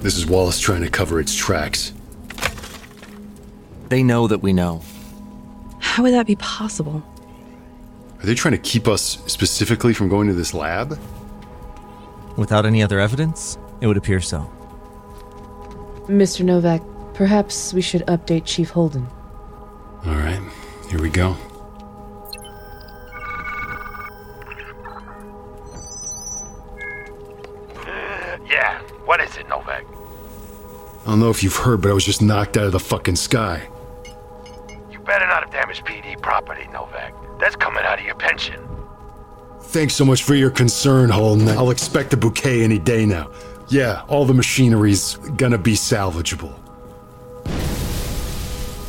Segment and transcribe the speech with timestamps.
[0.00, 1.92] This is Wallace trying to cover its tracks.
[3.88, 4.82] They know that we know.
[5.80, 7.02] How would that be possible?
[8.20, 10.98] Are they trying to keep us specifically from going to this lab?
[12.36, 14.48] Without any other evidence, it would appear so.
[16.06, 16.44] Mr.
[16.44, 16.80] Novak,
[17.14, 19.06] perhaps we should update Chief Holden.
[20.06, 20.40] All right,
[20.88, 21.36] here we go.
[28.48, 29.86] Yeah, what is it, Novak?
[31.06, 33.16] I don't know if you've heard, but I was just knocked out of the fucking
[33.16, 33.66] sky.
[34.92, 37.14] You better not have damaged PD property, Novak.
[37.40, 38.60] That's coming out of your pension.
[39.62, 41.48] Thanks so much for your concern, Holden.
[41.48, 43.30] I'll expect a bouquet any day now.
[43.70, 46.52] Yeah, all the machinery's gonna be salvageable.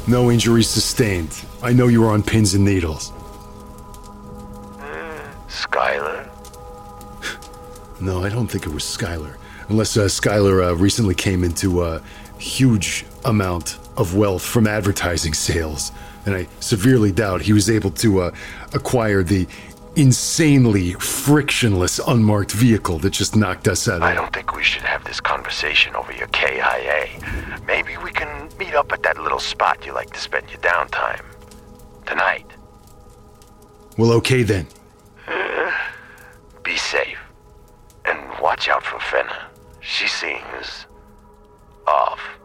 [0.05, 1.45] No injuries sustained.
[1.63, 3.11] I know you were on pins and needles.
[4.81, 6.27] Hmm, Skylar?
[8.01, 9.37] No, I don't think it was Skylar.
[9.69, 12.01] Unless uh, Skylar uh, recently came into a
[12.39, 15.91] huge amount of wealth from advertising sales.
[16.25, 18.31] And I severely doubt he was able to uh,
[18.73, 19.47] acquire the
[19.95, 25.03] insanely frictionless unmarked vehicle that just knocked us out I don't think we should have
[25.03, 27.07] this conversation over your KIA.
[27.65, 31.23] Maybe we can meet up at that little spot you like to spend your downtime.
[32.05, 32.45] Tonight.
[33.97, 34.67] Well, okay then.
[36.63, 37.19] Be safe.
[38.05, 39.48] And watch out for Fenna.
[39.81, 40.87] She sings
[41.87, 42.38] off.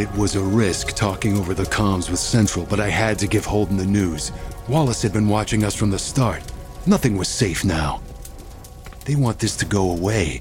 [0.00, 3.44] It was a risk talking over the comms with Central, but I had to give
[3.44, 4.32] Holden the news.
[4.66, 6.42] Wallace had been watching us from the start.
[6.86, 8.00] Nothing was safe now.
[9.04, 10.40] They want this to go away.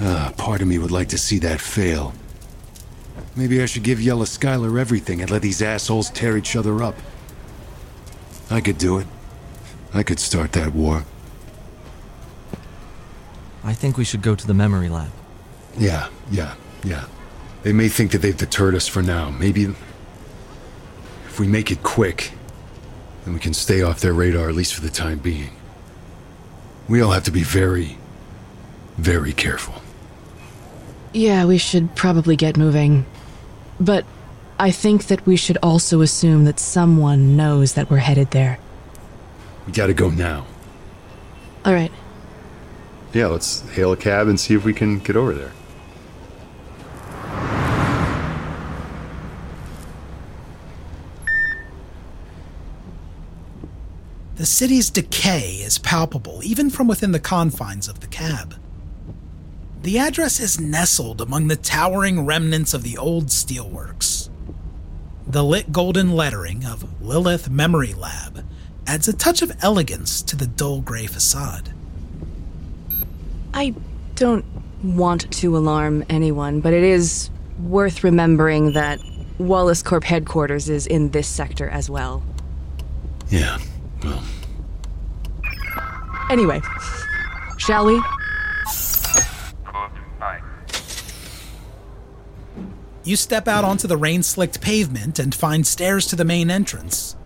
[0.00, 2.12] Uh, part of me would like to see that fail.
[3.36, 6.96] Maybe I should give Yella Skylar everything and let these assholes tear each other up.
[8.50, 9.06] I could do it.
[9.94, 11.04] I could start that war.
[13.62, 15.12] I think we should go to the memory lab.
[15.78, 17.04] Yeah, yeah, yeah.
[17.62, 19.30] They may think that they've deterred us for now.
[19.30, 19.64] Maybe.
[21.26, 22.32] If we make it quick,
[23.24, 25.50] then we can stay off their radar at least for the time being.
[26.88, 27.98] We all have to be very,
[28.96, 29.74] very careful.
[31.12, 33.04] Yeah, we should probably get moving.
[33.78, 34.04] But
[34.58, 38.58] I think that we should also assume that someone knows that we're headed there.
[39.66, 40.46] We gotta go now.
[41.64, 41.92] All right.
[43.12, 45.52] Yeah, let's hail a cab and see if we can get over there.
[54.40, 58.54] The city's decay is palpable, even from within the confines of the cab.
[59.82, 64.30] The address is nestled among the towering remnants of the old steelworks.
[65.26, 68.46] The lit golden lettering of Lilith Memory Lab
[68.86, 71.74] adds a touch of elegance to the dull gray facade.
[73.52, 73.74] I
[74.14, 74.46] don't
[74.82, 77.28] want to alarm anyone, but it is
[77.62, 79.00] worth remembering that
[79.36, 82.22] Wallace Corp headquarters is in this sector as well.
[83.28, 83.69] Yeah, well.
[86.30, 86.60] Anyway,
[87.58, 88.00] shall we?
[93.02, 97.16] You step out onto the rain slicked pavement and find stairs to the main entrance.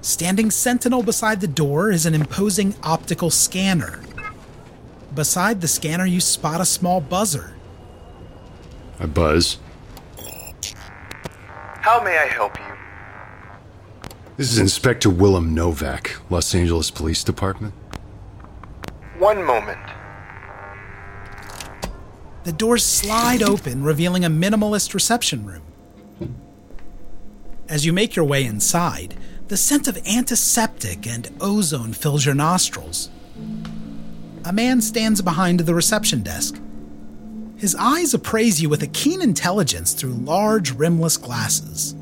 [0.00, 4.00] Standing sentinel beside the door is an imposing optical scanner.
[5.14, 7.54] Beside the scanner, you spot a small buzzer.
[8.98, 9.58] I buzz.
[11.82, 12.71] How may I help you?
[14.38, 17.74] This is Inspector Willem Novak, Los Angeles Police Department.
[19.18, 19.78] One moment.
[22.44, 25.62] The doors slide open, revealing a minimalist reception room.
[27.68, 29.16] As you make your way inside,
[29.48, 33.10] the scent of antiseptic and ozone fills your nostrils.
[34.46, 36.58] A man stands behind the reception desk.
[37.58, 41.94] His eyes appraise you with a keen intelligence through large, rimless glasses.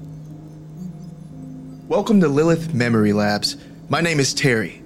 [1.91, 3.57] Welcome to Lilith Memory Labs.
[3.89, 4.81] My name is Terry.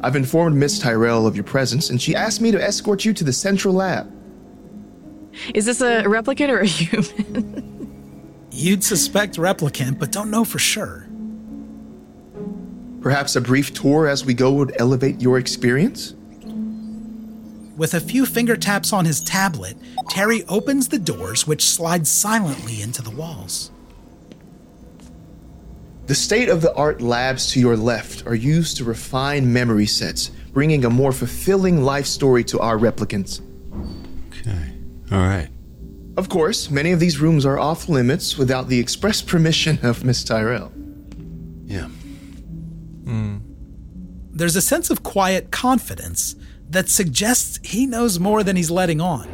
[0.00, 3.22] I've informed Miss Tyrell of your presence, and she asked me to escort you to
[3.22, 4.10] the central lab.
[5.54, 8.46] Is this a replicant or a human?
[8.50, 11.06] You'd suspect replicant, but don't know for sure.
[13.02, 16.14] Perhaps a brief tour as we go would elevate your experience?
[17.76, 19.76] With a few finger taps on his tablet,
[20.08, 23.70] Terry opens the doors, which slide silently into the walls.
[26.06, 30.30] The state of the art labs to your left are used to refine memory sets,
[30.52, 33.40] bringing a more fulfilling life story to our replicants.
[34.28, 34.72] Okay,
[35.10, 35.48] all right.
[36.16, 40.22] Of course, many of these rooms are off limits without the express permission of Miss
[40.22, 40.72] Tyrell.
[41.64, 41.88] Yeah.
[43.04, 43.38] Hmm.
[44.30, 46.36] There's a sense of quiet confidence
[46.70, 49.28] that suggests he knows more than he's letting on.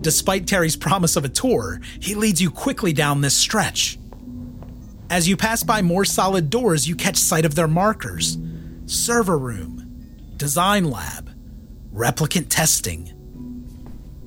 [0.00, 3.98] Despite Terry's promise of a tour, he leads you quickly down this stretch.
[5.08, 8.38] As you pass by more solid doors, you catch sight of their markers
[8.86, 11.30] server room, design lab,
[11.92, 13.12] replicant testing.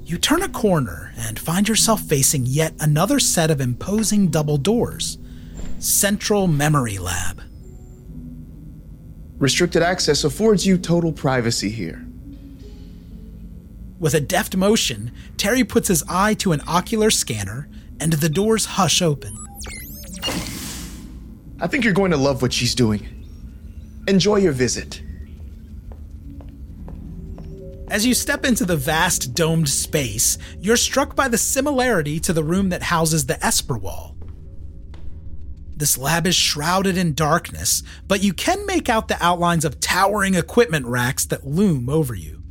[0.04, 5.18] You turn a corner and find yourself facing yet another set of imposing double doors
[5.80, 7.42] Central Memory Lab.
[9.38, 12.06] Restricted access affords you total privacy here.
[13.98, 17.70] With a deft motion, Terry puts his eye to an ocular scanner,
[18.00, 19.38] and the doors hush open.
[21.62, 23.06] I think you're going to love what she's doing.
[24.08, 25.02] Enjoy your visit.
[27.90, 32.44] As you step into the vast domed space, you're struck by the similarity to the
[32.44, 34.16] room that houses the Esper Wall.
[35.76, 40.36] This lab is shrouded in darkness, but you can make out the outlines of towering
[40.36, 42.44] equipment racks that loom over you.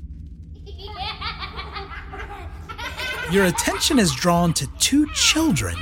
[3.30, 5.76] Your attention is drawn to two children.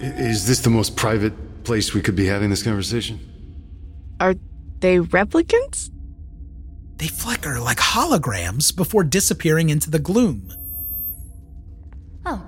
[0.00, 1.34] Is this the most private
[1.66, 3.20] place we could be having this conversation?
[4.20, 4.34] Are
[4.78, 5.90] they replicants?
[6.96, 10.50] They flicker like holograms before disappearing into the gloom.
[12.24, 12.46] Oh,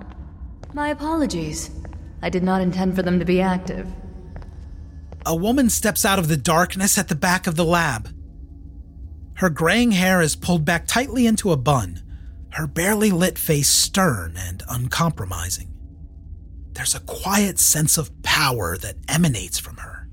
[0.73, 1.71] my apologies.
[2.23, 3.87] I did not intend for them to be active.
[5.27, 8.09] A woman steps out of the darkness at the back of the lab.
[9.35, 12.03] Her graying hair is pulled back tightly into a bun,
[12.53, 15.78] her barely lit face stern and uncompromising.
[16.79, 20.07] There's a quiet sense of power that emanates from her,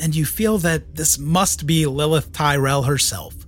[0.00, 3.46] and you feel that this must be Lilith Tyrell herself.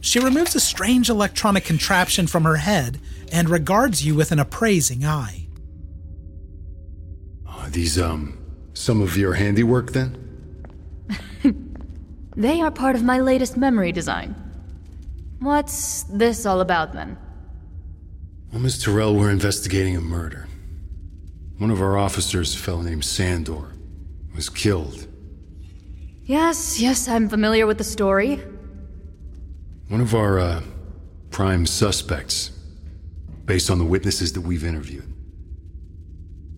[0.00, 3.00] She removes a strange electronic contraption from her head
[3.32, 5.48] and regards you with an appraising eye.
[7.44, 8.38] Are these, um,
[8.74, 10.16] some of your handiwork then?
[12.36, 14.36] They are part of my latest memory design.
[15.40, 17.18] What's this all about then?
[18.52, 20.46] Well, Miss Tyrell, we're investigating a murder.
[21.60, 23.74] One of our officers, a fellow named Sandor,
[24.34, 25.06] was killed.
[26.24, 28.40] Yes, yes, I'm familiar with the story.
[29.88, 30.62] One of our, uh,
[31.30, 32.50] prime suspects,
[33.44, 35.12] based on the witnesses that we've interviewed,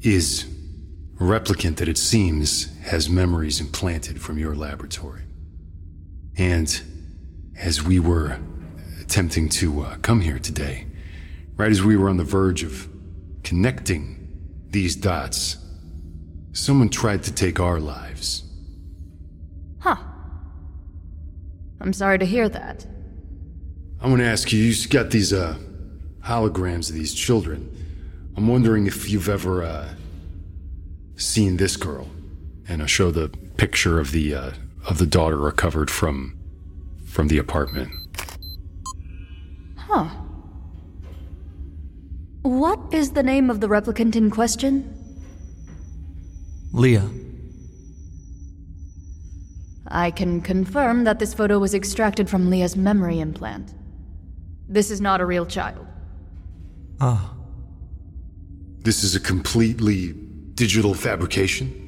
[0.03, 0.45] is
[1.19, 5.23] a replicant that it seems has memories implanted from your laboratory.
[6.37, 6.81] And
[7.57, 8.39] as we were
[9.01, 10.87] attempting to uh, come here today,
[11.57, 12.89] right as we were on the verge of
[13.43, 14.22] connecting
[14.73, 15.59] these dots,
[16.53, 18.43] someone tried to take our lives.
[19.81, 19.97] Huh.
[21.81, 22.87] I'm sorry to hear that.
[24.01, 25.57] I want to ask you, you got these uh,
[26.25, 27.69] holograms of these children.
[28.37, 29.95] I'm wondering if you've ever uh,
[31.17, 32.09] seen this girl,
[32.67, 34.51] and I'll show the picture of the uh,
[34.89, 36.39] of the daughter recovered from
[37.05, 37.93] from the apartment.
[39.77, 40.09] Huh.
[42.43, 44.93] What is the name of the replicant in question?
[46.73, 47.09] Leah.
[49.87, 53.75] I can confirm that this photo was extracted from Leah's memory implant.
[54.69, 55.87] This is not a real child.
[57.01, 57.35] Ah.
[58.81, 60.13] This is a completely
[60.55, 61.79] digital fabrication.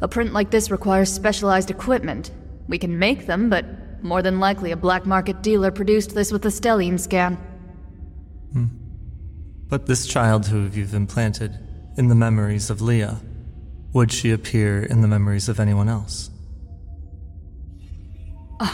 [0.00, 2.30] A print like this requires specialized equipment.
[2.68, 3.64] We can make them, but
[4.04, 7.36] more than likely a black market dealer produced this with a stellene scan.
[9.68, 11.58] But this child who you've implanted
[11.96, 13.20] in the memories of Leah,
[13.92, 16.30] would she appear in the memories of anyone else?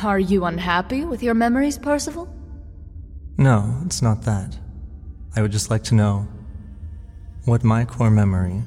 [0.02, 2.32] Are you unhappy with your memories, Percival?
[3.36, 4.56] No, it's not that.
[5.36, 6.28] I would just like to know
[7.44, 8.62] what my core memory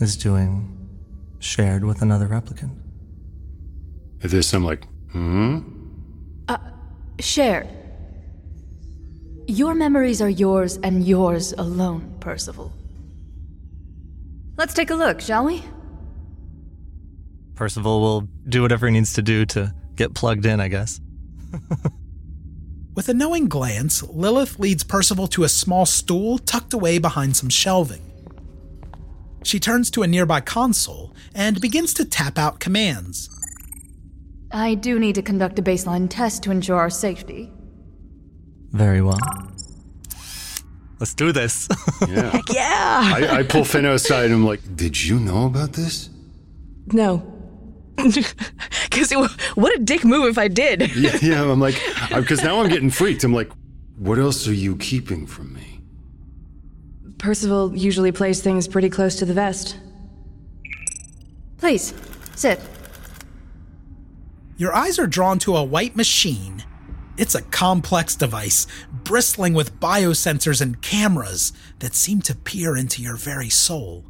[0.00, 0.70] is doing
[1.38, 2.74] shared with another replicant.
[4.22, 5.60] At this, I'm like, hmm?
[6.48, 6.56] Uh,
[7.20, 7.68] shared.
[9.46, 12.72] Your memories are yours and yours alone, Percival.
[14.56, 15.62] Let's take a look, shall we?
[17.54, 21.00] Percival will do whatever he needs to do to get plugged in, I guess.
[22.94, 27.48] With a knowing glance, Lilith leads Percival to a small stool tucked away behind some
[27.50, 28.00] shelving.
[29.42, 33.28] She turns to a nearby console and begins to tap out commands.
[34.52, 37.52] I do need to conduct a baseline test to ensure our safety.
[38.74, 39.18] Very well.
[40.98, 41.68] Let's do this.
[42.08, 42.30] Yeah.
[42.30, 43.12] Heck yeah!
[43.14, 46.10] I, I pull Finn aside and I'm like, did you know about this?
[46.88, 47.30] No.
[48.90, 49.12] Because
[49.54, 50.94] what a dick move if I did.
[50.96, 51.80] Yeah, yeah I'm like,
[52.14, 53.24] because now I'm getting freaked.
[53.24, 53.50] I'm like,
[53.96, 55.80] what else are you keeping from me?
[57.18, 59.78] Percival usually plays things pretty close to the vest.
[61.58, 61.94] Please,
[62.36, 62.60] sit.
[64.56, 66.62] Your eyes are drawn to a white machine.
[67.16, 68.66] It's a complex device,
[69.04, 74.04] bristling with biosensors and cameras that seem to peer into your very soul.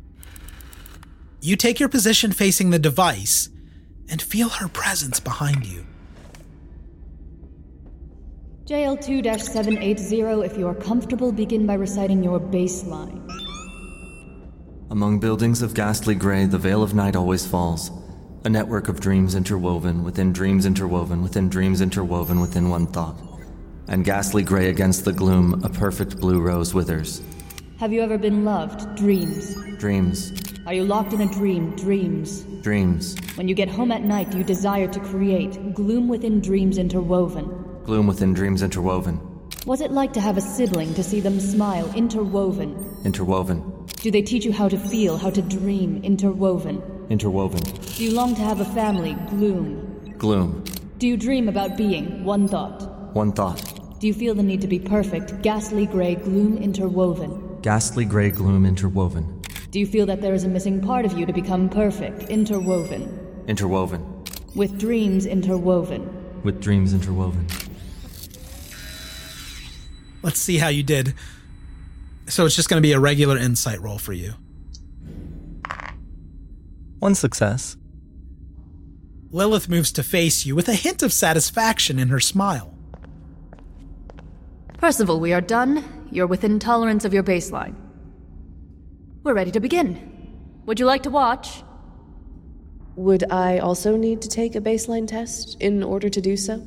[1.40, 3.50] You take your position facing the device
[4.08, 5.84] and feel her presence behind you.
[8.66, 13.20] JL2 780, if you are comfortable, begin by reciting your baseline.
[14.90, 17.90] Among buildings of ghastly gray, the veil of night always falls.
[18.46, 23.16] A network of dreams interwoven within dreams interwoven within dreams interwoven within one thought.
[23.88, 27.22] And ghastly gray against the gloom, a perfect blue rose withers.
[27.78, 28.96] Have you ever been loved?
[28.96, 29.54] Dreams.
[29.78, 30.32] Dreams,
[30.66, 31.74] Are you locked in a dream?
[31.76, 32.42] Dreams.
[32.62, 36.78] dreams, When you get home at night, do you desire to create gloom within dreams
[36.78, 37.46] interwoven.
[37.84, 39.16] gloom within dreams interwoven.
[39.64, 42.74] What's it like to have a sibling to see them smile interwoven?
[43.04, 43.62] Interwoven.
[43.96, 46.82] Do they teach you how to feel, how to dream interwoven?
[47.10, 47.60] Interwoven.
[47.96, 50.14] Do you long to have a family gloom?
[50.16, 50.64] Gloom.
[50.98, 52.82] Do you dream about being one thought?
[53.14, 54.00] One thought.
[54.00, 57.60] Do you feel the need to be perfect, ghastly gray gloom interwoven?
[57.62, 59.42] Ghastly gray gloom interwoven.
[59.70, 63.44] Do you feel that there is a missing part of you to become perfect, interwoven?
[63.46, 64.24] Interwoven.
[64.54, 66.42] With dreams interwoven.
[66.42, 67.46] With dreams interwoven.
[70.22, 71.14] Let's see how you did.
[72.28, 74.34] So it's just going to be a regular insight roll for you.
[77.04, 77.76] One success.
[79.30, 82.72] Lilith moves to face you with a hint of satisfaction in her smile.
[84.78, 85.84] Percival, we are done.
[86.10, 87.74] You're within tolerance of your baseline.
[89.22, 90.62] We're ready to begin.
[90.64, 91.62] Would you like to watch?
[92.96, 96.64] Would I also need to take a baseline test in order to do so?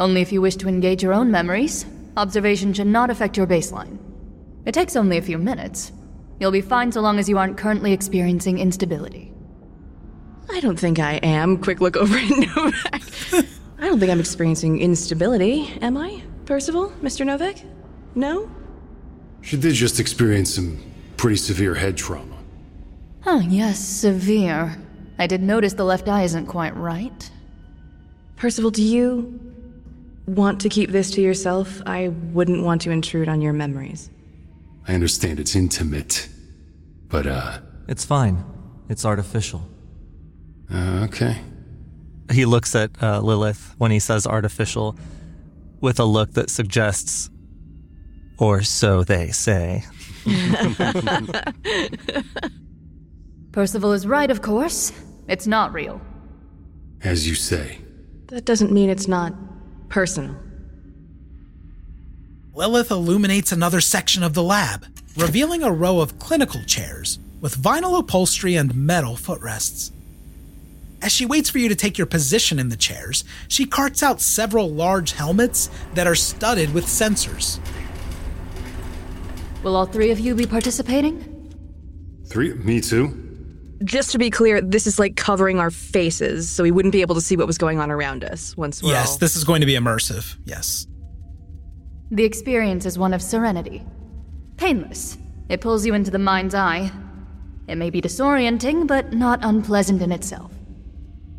[0.00, 1.86] Only if you wish to engage your own memories.
[2.16, 3.98] Observation should not affect your baseline.
[4.64, 5.92] It takes only a few minutes.
[6.38, 9.32] You'll be fine so long as you aren't currently experiencing instability.
[10.50, 11.58] I don't think I am.
[11.58, 13.02] Quick look over at Novak.
[13.78, 17.26] I don't think I'm experiencing instability, am I, Percival, Mr.
[17.26, 17.56] Novak?
[18.14, 18.50] No?
[19.42, 20.78] She did just experience some
[21.16, 22.36] pretty severe head trauma.
[23.26, 24.76] Oh, yes, severe.
[25.18, 27.30] I did notice the left eye isn't quite right.
[28.36, 29.40] Percival, do you
[30.26, 31.80] want to keep this to yourself?
[31.86, 34.10] I wouldn't want to intrude on your memories.
[34.88, 36.28] I understand it's intimate,
[37.08, 37.58] but, uh.
[37.88, 38.44] It's fine.
[38.88, 39.62] It's artificial.
[40.72, 41.38] Uh, okay.
[42.30, 44.96] He looks at uh, Lilith when he says artificial
[45.80, 47.30] with a look that suggests,
[48.38, 49.84] or so they say.
[53.52, 54.92] Percival is right, of course.
[55.28, 56.00] It's not real.
[57.02, 57.78] As you say.
[58.26, 59.32] That doesn't mean it's not
[59.88, 60.36] personal.
[62.56, 67.98] Lilith illuminates another section of the lab, revealing a row of clinical chairs with vinyl
[67.98, 69.92] upholstery and metal footrests.
[71.02, 74.22] As she waits for you to take your position in the chairs, she carts out
[74.22, 77.60] several large helmets that are studded with sensors.
[79.62, 81.52] Will all three of you be participating?
[82.26, 82.54] Three?
[82.54, 83.22] Me too?
[83.84, 87.16] Just to be clear, this is like covering our faces, so we wouldn't be able
[87.16, 89.18] to see what was going on around us once we're Yes, all...
[89.18, 90.36] this is going to be immersive.
[90.46, 90.86] Yes.
[92.10, 93.84] The experience is one of serenity.
[94.56, 95.18] Painless.
[95.48, 96.90] It pulls you into the mind's eye.
[97.68, 100.52] It may be disorienting, but not unpleasant in itself.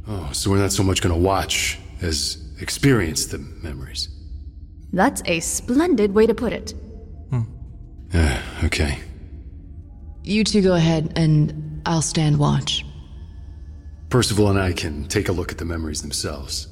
[0.07, 4.09] Oh, so we're not so much gonna watch as experience the memories.
[4.93, 6.73] That's a splendid way to put it.
[8.13, 8.99] Uh, okay.
[10.23, 12.85] You two go ahead, and I'll stand watch.
[14.09, 16.67] Percival and I can take a look at the memories themselves.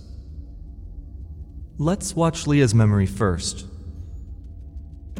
[1.78, 3.66] Let's watch Leah's memory first.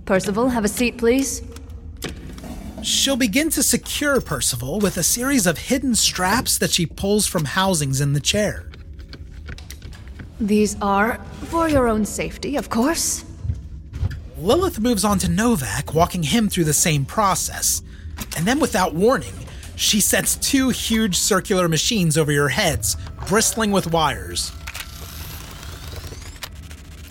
[0.06, 1.42] Percival, have a seat, please.
[2.84, 7.46] She'll begin to secure Percival with a series of hidden straps that she pulls from
[7.46, 8.70] housings in the chair.
[10.40, 13.26] These are for your own safety, of course.
[14.38, 17.82] Lilith moves on to Novak, walking him through the same process.
[18.38, 19.34] And then, without warning,
[19.76, 24.52] she sets two huge circular machines over your heads, bristling with wires.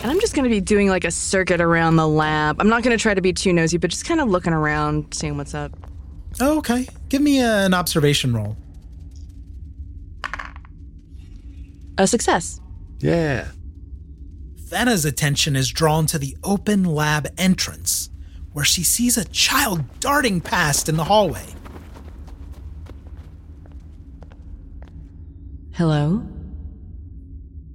[0.05, 2.61] And I'm just going to be doing like a circuit around the lab.
[2.61, 5.11] I'm not going to try to be too nosy, but just kind of looking around,
[5.11, 5.71] seeing what's up.
[6.39, 6.87] Oh, okay.
[7.09, 8.55] Give me a, an observation roll.
[11.97, 12.61] A success.
[12.99, 13.47] Yeah.
[14.69, 18.11] Fenna's attention is drawn to the open lab entrance,
[18.53, 21.47] where she sees a child darting past in the hallway.
[25.73, 26.23] Hello?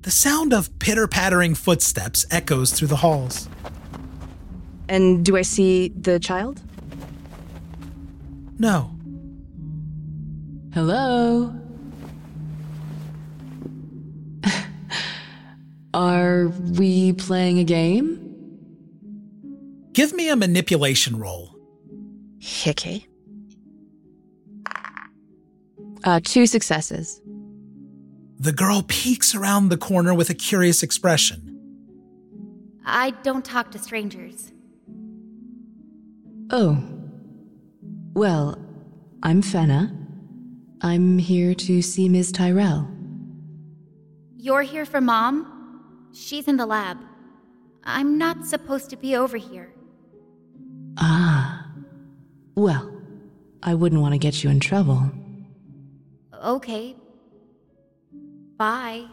[0.02, 3.48] The sound of pitter pattering footsteps echoes through the halls.
[4.88, 6.62] And do I see the child?
[8.58, 8.90] No.
[10.72, 11.54] Hello?
[15.94, 18.26] Are we playing a game?
[19.92, 21.54] Give me a manipulation roll.
[22.38, 23.06] Hickey.
[26.04, 27.20] Uh, two successes.
[28.40, 31.59] The girl peeks around the corner with a curious expression.
[32.87, 34.50] I don't talk to strangers.
[36.48, 36.83] Oh.
[38.14, 38.59] Well,
[39.22, 39.94] I'm Fenna.
[40.81, 42.33] I'm here to see Ms.
[42.33, 42.88] Tyrell.
[44.38, 46.09] You're here for Mom?
[46.14, 46.96] She's in the lab.
[47.85, 49.70] I'm not supposed to be over here.
[50.96, 51.70] Ah.
[52.55, 52.90] Well,
[53.62, 55.11] I wouldn't want to get you in trouble.
[56.42, 56.96] Okay.
[58.61, 59.07] Bye.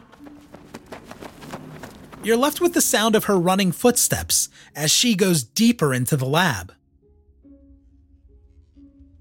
[2.22, 6.26] You're left with the sound of her running footsteps as she goes deeper into the
[6.26, 6.74] lab.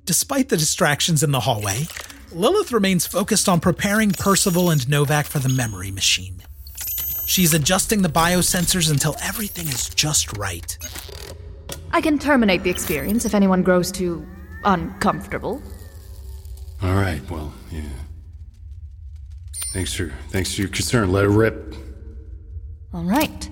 [0.04, 1.88] Despite the distractions in the hallway,
[2.34, 6.42] Lilith remains focused on preparing Percival and Novak for the memory machine.
[7.26, 10.78] She's adjusting the biosensors until everything is just right.
[11.92, 14.28] I can terminate the experience if anyone grows too
[14.66, 15.62] uncomfortable.
[16.84, 17.84] All right, well, yeah.
[19.74, 21.12] Thanks for thanks for your concern.
[21.12, 21.76] Let it rip.
[22.94, 23.50] All right.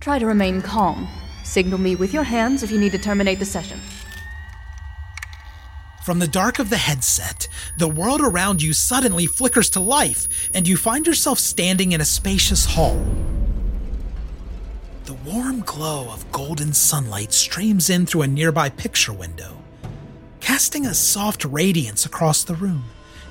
[0.00, 1.08] Try to remain calm.
[1.42, 3.80] Signal me with your hands if you need to terminate the session.
[6.04, 7.48] From the dark of the headset,
[7.78, 12.04] the world around you suddenly flickers to life, and you find yourself standing in a
[12.04, 13.02] spacious hall.
[15.04, 19.62] The warm glow of golden sunlight streams in through a nearby picture window,
[20.40, 22.84] casting a soft radiance across the room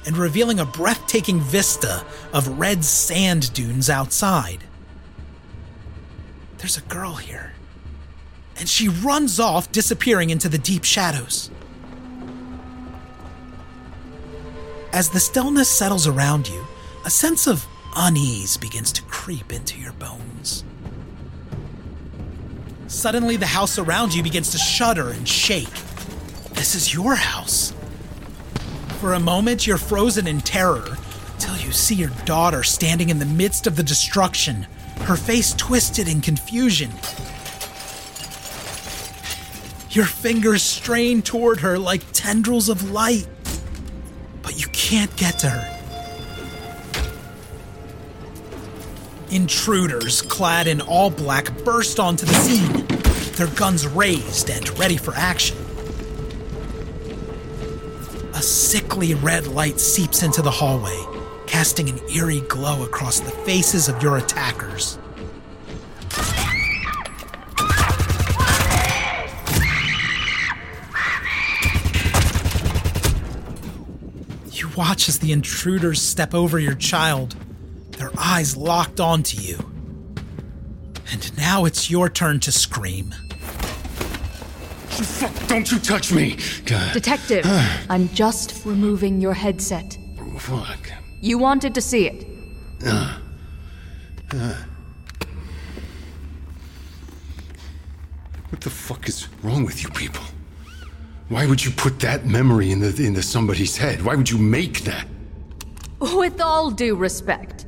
[0.06, 4.63] and revealing a breathtaking vista of red sand dunes outside.
[6.58, 7.54] There's a girl here,
[8.58, 11.50] and she runs off, disappearing into the deep shadows.
[14.94, 16.66] As the stillness settles around you,
[17.06, 20.63] a sense of unease begins to creep into your bones.
[22.88, 25.74] Suddenly, the house around you begins to shudder and shake.
[26.54, 27.74] This is your house.
[29.04, 30.98] For a moment, you're frozen in terror
[31.34, 34.66] until you see your daughter standing in the midst of the destruction,
[35.02, 36.89] her face twisted in confusion.
[39.89, 43.28] Your fingers strain toward her like tendrils of light
[44.42, 45.80] but you can't get to her.
[49.32, 52.88] Intruders, clad in all black, burst onto the scene,
[53.36, 55.58] their guns raised and ready for action.
[58.36, 61.00] A sickly red light seeps into the hallway,
[61.46, 64.98] casting an eerie glow across the faces of your attackers.
[74.52, 77.36] You watch as the intruders step over your child,
[77.98, 79.60] their eyes locked onto you.
[81.12, 83.13] And now it's your turn to scream.
[84.94, 86.38] Fuck, don't you touch me!
[86.66, 86.94] God.
[86.94, 87.46] Detective,
[87.90, 89.98] I'm just removing your headset.
[90.38, 90.92] Fuck.
[91.20, 92.28] You wanted to see it.
[92.86, 93.20] Uh,
[94.32, 94.56] uh.
[98.50, 100.24] What the fuck is wrong with you people?
[101.30, 104.04] Why would you put that memory in the, into somebody's head?
[104.04, 105.08] Why would you make that?
[106.00, 107.66] With all due respect,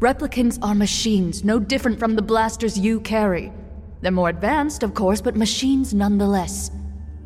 [0.00, 3.52] replicants are machines, no different from the blasters you carry.
[4.00, 6.70] They're more advanced, of course, but machines nonetheless.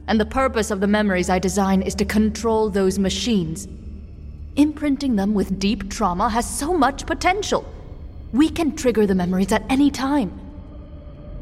[0.08, 3.68] And the purpose of the memories I design is to control those machines.
[4.56, 7.64] Imprinting them with deep trauma has so much potential.
[8.32, 10.38] We can trigger the memories at any time.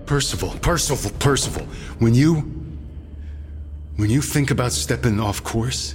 [0.06, 1.64] Percival, Percival, Percival,
[1.98, 2.56] when you.
[3.96, 5.94] When you think about stepping off course,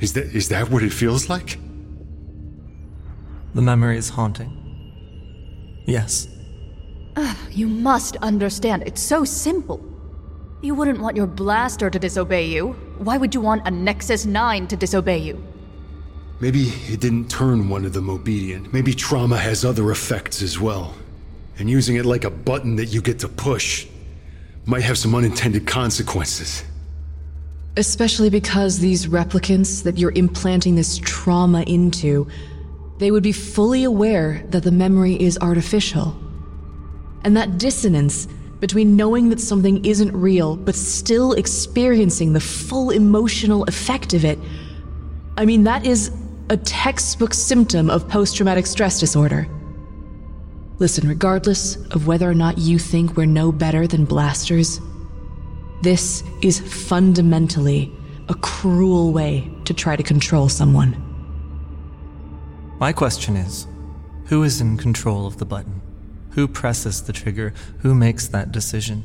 [0.00, 1.58] is that is that what it feels like?
[3.54, 4.50] The memory is haunting.
[5.86, 6.26] Yes.
[7.16, 9.84] Ugh, you must understand, it's so simple.
[10.62, 12.72] You wouldn't want your blaster to disobey you.
[12.98, 15.42] Why would you want a Nexus 9 to disobey you?
[16.40, 18.72] Maybe it didn't turn one of them obedient.
[18.72, 20.94] Maybe trauma has other effects as well.
[21.58, 23.86] And using it like a button that you get to push
[24.66, 26.64] might have some unintended consequences.
[27.76, 32.26] Especially because these replicants that you're implanting this trauma into,
[32.98, 36.16] they would be fully aware that the memory is artificial.
[37.26, 38.28] And that dissonance
[38.60, 44.38] between knowing that something isn't real but still experiencing the full emotional effect of it,
[45.36, 46.12] I mean, that is
[46.50, 49.48] a textbook symptom of post traumatic stress disorder.
[50.78, 54.80] Listen, regardless of whether or not you think we're no better than blasters,
[55.82, 57.92] this is fundamentally
[58.28, 60.94] a cruel way to try to control someone.
[62.78, 63.66] My question is
[64.26, 65.82] who is in control of the button?
[66.36, 67.54] Who presses the trigger?
[67.78, 69.04] Who makes that decision?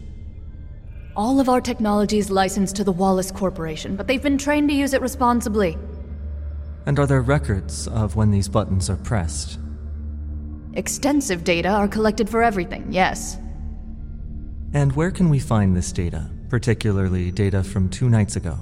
[1.15, 4.75] All of our technology is licensed to the Wallace Corporation, but they've been trained to
[4.75, 5.77] use it responsibly.
[6.85, 9.59] And are there records of when these buttons are pressed?
[10.73, 13.37] Extensive data are collected for everything, yes.
[14.73, 18.57] And where can we find this data, particularly data from two nights ago?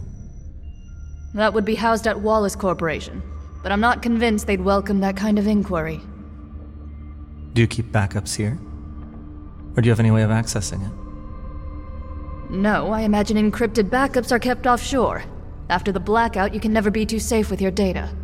[1.33, 3.23] That would be housed at Wallace Corporation,
[3.63, 6.01] but I'm not convinced they'd welcome that kind of inquiry.
[7.59, 8.57] Do you keep backups here?
[9.75, 12.49] Or do you have any way of accessing it?
[12.49, 15.25] No, I imagine encrypted backups are kept offshore.
[15.69, 18.15] After the blackout, you can never be too safe with your data.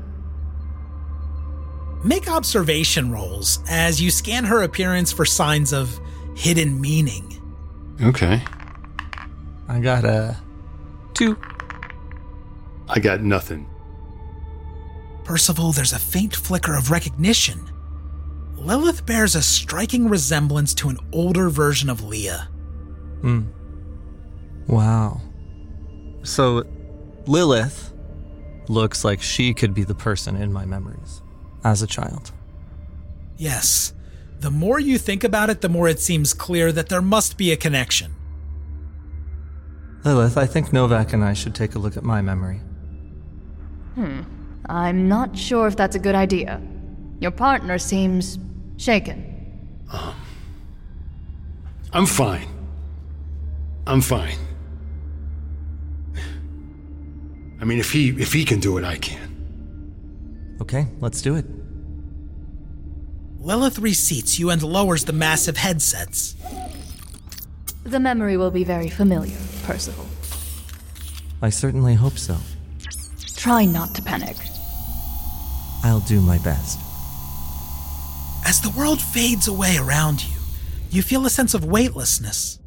[2.05, 5.99] Make observation rolls as you scan her appearance for signs of
[6.37, 7.41] hidden meaning.
[8.01, 8.41] Okay.
[9.67, 10.37] I got a
[11.13, 11.37] two.
[12.87, 13.67] I got nothing.
[15.25, 17.69] Percival, there's a faint flicker of recognition.
[18.57, 22.49] Lilith bears a striking resemblance to an older version of Leah.
[23.21, 23.43] Hmm.
[24.67, 25.21] Wow.
[26.23, 26.63] So,
[27.27, 27.93] Lilith
[28.67, 31.21] looks like she could be the person in my memories
[31.63, 32.31] as a child.
[33.37, 33.93] Yes.
[34.39, 37.51] The more you think about it, the more it seems clear that there must be
[37.51, 38.15] a connection.
[40.03, 42.61] Lilith, I think Novak and I should take a look at my memory.
[43.95, 44.21] Hmm.
[44.67, 46.61] I'm not sure if that's a good idea.
[47.19, 48.37] Your partner seems
[48.77, 49.23] shaken.
[49.91, 50.15] Um,
[51.93, 52.47] I'm fine.
[53.87, 54.37] I'm fine.
[57.61, 60.57] I mean, if he if he can do it, I can.
[60.61, 61.45] Okay, let's do it.
[63.39, 66.35] Lilith reseats you and lowers the massive headsets.
[67.83, 70.05] The memory will be very familiar, Percival.
[71.41, 72.37] I certainly hope so.
[73.35, 74.35] Try not to panic.
[75.83, 76.84] I'll do my best.
[78.45, 80.37] As the world fades away around you,
[80.91, 82.59] you feel a sense of weightlessness.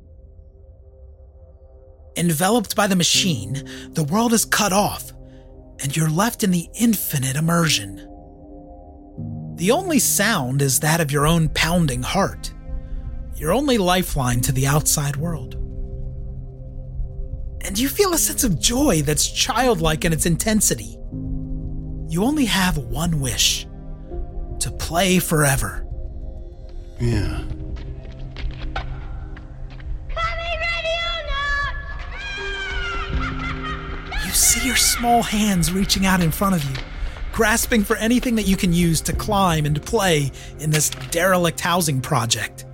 [2.17, 3.63] Enveloped by the machine,
[3.93, 5.13] the world is cut off,
[5.81, 7.97] and you're left in the infinite immersion.
[9.55, 12.53] The only sound is that of your own pounding heart,
[13.37, 15.55] your only lifeline to the outside world.
[17.65, 20.99] And you feel a sense of joy that's childlike in its intensity.
[22.09, 23.68] You only have one wish
[24.61, 25.87] to play forever.
[27.01, 27.45] Yeah.
[34.25, 36.77] You see your small hands reaching out in front of you,
[37.33, 42.03] grasping for anything that you can use to climb and play in this derelict housing
[42.03, 42.67] project.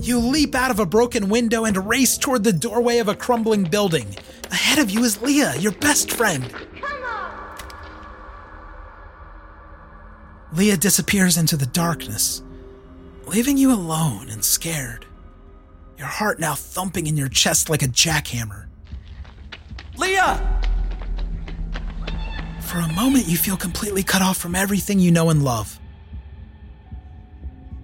[0.00, 3.64] You leap out of a broken window and race toward the doorway of a crumbling
[3.64, 4.06] building.
[4.50, 6.50] Ahead of you is Leah, your best friend.
[10.56, 12.42] Leah disappears into the darkness,
[13.26, 15.04] leaving you alone and scared.
[15.98, 18.64] Your heart now thumping in your chest like a jackhammer.
[19.98, 20.62] Leah!
[22.60, 25.78] For a moment, you feel completely cut off from everything you know and love.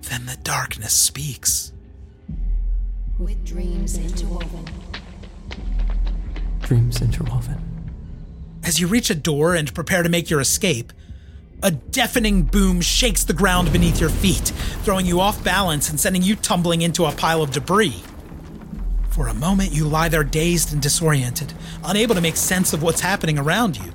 [0.09, 1.75] Then the darkness speaks.
[3.19, 4.65] With dreams interwoven.
[6.63, 7.61] Dreams interwoven.
[8.65, 10.91] As you reach a door and prepare to make your escape,
[11.62, 16.22] a deafening boom shakes the ground beneath your feet, throwing you off balance and sending
[16.22, 18.03] you tumbling into a pile of debris.
[19.11, 21.53] For a moment, you lie there dazed and disoriented,
[21.85, 23.92] unable to make sense of what's happening around you.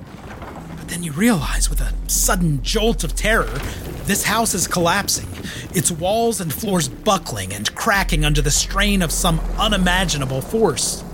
[0.76, 3.58] But then you realize, with a sudden jolt of terror,
[4.04, 5.28] this house is collapsing,
[5.74, 11.04] its walls and floors buckling and cracking under the strain of some unimaginable force.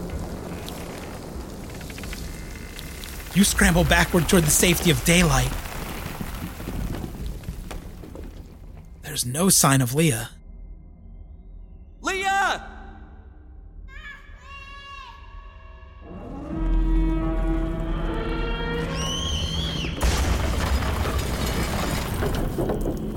[3.35, 5.51] You scramble backward toward the safety of daylight.
[9.15, 10.31] There's no sign of Leah.
[12.01, 12.69] Leah!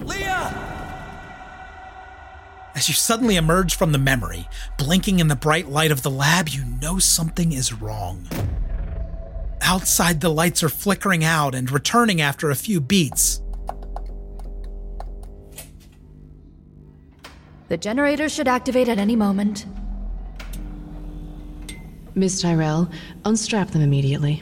[0.05, 0.53] Leah!
[2.75, 6.49] As you suddenly emerge from the memory, blinking in the bright light of the lab,
[6.49, 8.27] you know something is wrong.
[9.63, 13.41] Outside, the lights are flickering out and returning after a few beats.
[17.67, 19.65] The generator should activate at any moment.
[22.15, 22.89] Miss Tyrell,
[23.25, 24.41] unstrap them immediately.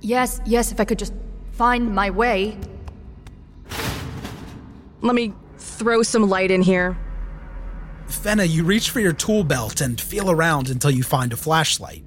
[0.00, 1.14] Yes, yes, if I could just
[1.52, 2.58] find my way.
[5.00, 6.98] Let me throw some light in here.
[8.06, 12.04] Fenna, you reach for your tool belt and feel around until you find a flashlight.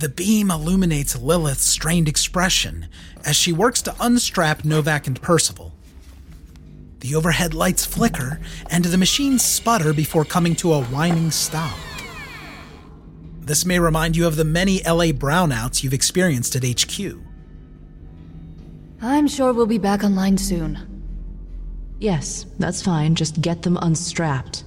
[0.00, 2.88] The beam illuminates Lilith's strained expression
[3.24, 5.74] as she works to unstrap Novak and Percival.
[7.00, 11.76] The overhead lights flicker and the machines sputter before coming to a whining stop.
[13.40, 17.16] This may remind you of the many LA brownouts you've experienced at HQ.
[19.02, 20.78] I'm sure we'll be back online soon.
[21.98, 23.14] Yes, that's fine.
[23.14, 24.64] Just get them unstrapped.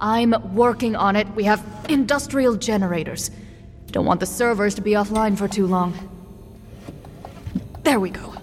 [0.00, 1.26] I'm working on it.
[1.34, 3.30] We have industrial generators.
[3.90, 5.94] Don't want the servers to be offline for too long.
[7.84, 8.35] There we go.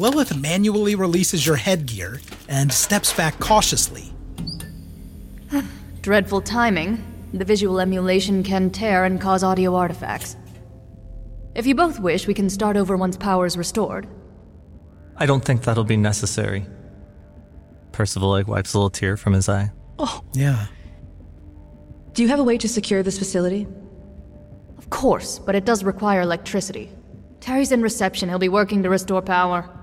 [0.00, 4.10] Lilith manually releases your headgear and steps back cautiously.
[6.00, 7.04] Dreadful timing.
[7.34, 10.38] The visual emulation can tear and cause audio artifacts.
[11.54, 14.08] If you both wish, we can start over once power is restored.
[15.18, 16.64] I don't think that'll be necessary.
[17.92, 19.70] Percival like wipes a little tear from his eye.
[19.98, 20.24] Oh.
[20.32, 20.64] Yeah.
[22.14, 23.66] Do you have a way to secure this facility?
[24.78, 26.90] Of course, but it does require electricity.
[27.40, 28.30] Terry's in reception.
[28.30, 29.76] He'll be working to restore power.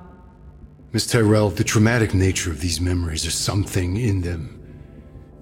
[0.93, 4.54] Miss Tyrell, the traumatic nature of these memories or something in them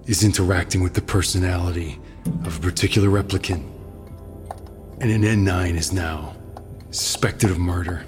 [0.06, 1.98] is interacting with the personality
[2.44, 3.64] of a particular replicant.
[5.00, 6.34] And an N9 is now
[6.90, 8.04] suspected of murder.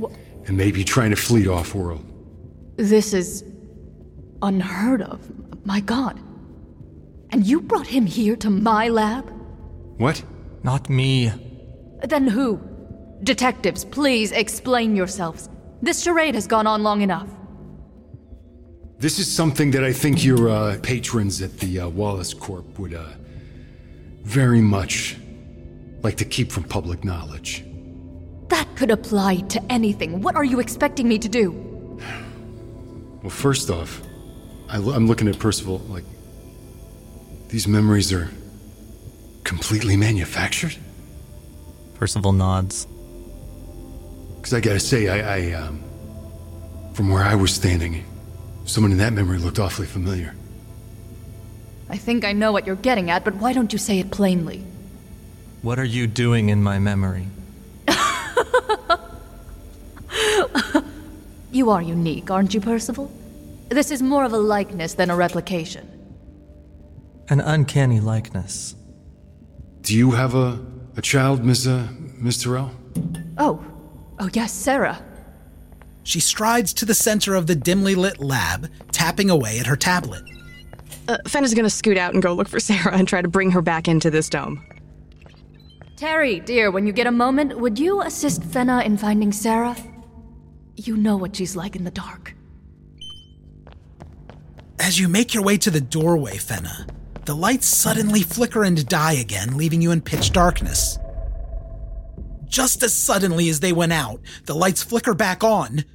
[0.00, 0.12] Wh-
[0.46, 2.04] And maybe trying to flee off world.
[2.76, 3.44] This is
[4.42, 5.20] unheard of.
[5.64, 6.18] My god.
[7.30, 9.30] And you brought him here to my lab?
[9.98, 10.22] What?
[10.64, 11.30] Not me.
[12.02, 12.60] Then who?
[13.22, 15.48] Detectives, please explain yourselves.
[15.82, 17.28] This charade has gone on long enough.
[18.98, 22.94] This is something that I think your uh, patrons at the uh, Wallace Corp would
[22.94, 23.04] uh,
[24.22, 25.16] very much
[26.04, 27.64] like to keep from public knowledge.
[28.48, 30.20] That could apply to anything.
[30.22, 31.50] What are you expecting me to do?
[33.22, 34.00] Well, first off,
[34.68, 36.04] I, am looking at Percival like
[37.48, 38.30] these memories are
[39.42, 40.76] completely manufactured.
[41.94, 42.86] Percival nods.
[44.42, 45.80] Because I gotta say, I, I um,
[46.94, 48.04] from where I was standing,
[48.64, 50.34] someone in that memory looked awfully familiar.
[51.88, 54.64] I think I know what you're getting at, but why don't you say it plainly?
[55.62, 57.28] What are you doing in my memory?
[61.52, 63.12] You are unique, aren't you, Percival?
[63.68, 65.86] This is more of a likeness than a replication.
[67.28, 68.74] An uncanny likeness.
[69.82, 70.58] Do you have a,
[70.96, 72.72] a child, Miss, uh, Miss Tyrell?
[73.36, 73.62] Oh,
[74.22, 75.02] oh yes, Sarah.
[76.04, 80.22] She strides to the center of the dimly lit lab, tapping away at her tablet.
[81.08, 83.62] Uh, Fenna's gonna scoot out and go look for Sarah and try to bring her
[83.62, 84.64] back into this dome.
[85.96, 89.76] Terry, dear, when you get a moment, would you assist Fenna in finding Sarah?
[90.76, 92.34] You know what she's like in the dark.
[94.78, 96.86] As you make your way to the doorway, Fenna,
[97.24, 100.98] the lights suddenly flicker and die again, leaving you in pitch darkness.
[102.52, 105.86] Just as suddenly as they went out, the lights flicker back on,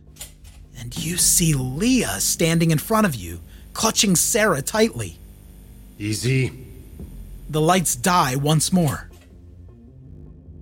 [0.79, 3.41] and you see Leah standing in front of you,
[3.73, 5.19] clutching Sarah tightly.
[5.99, 6.51] Easy.
[7.47, 9.07] The lights die once more.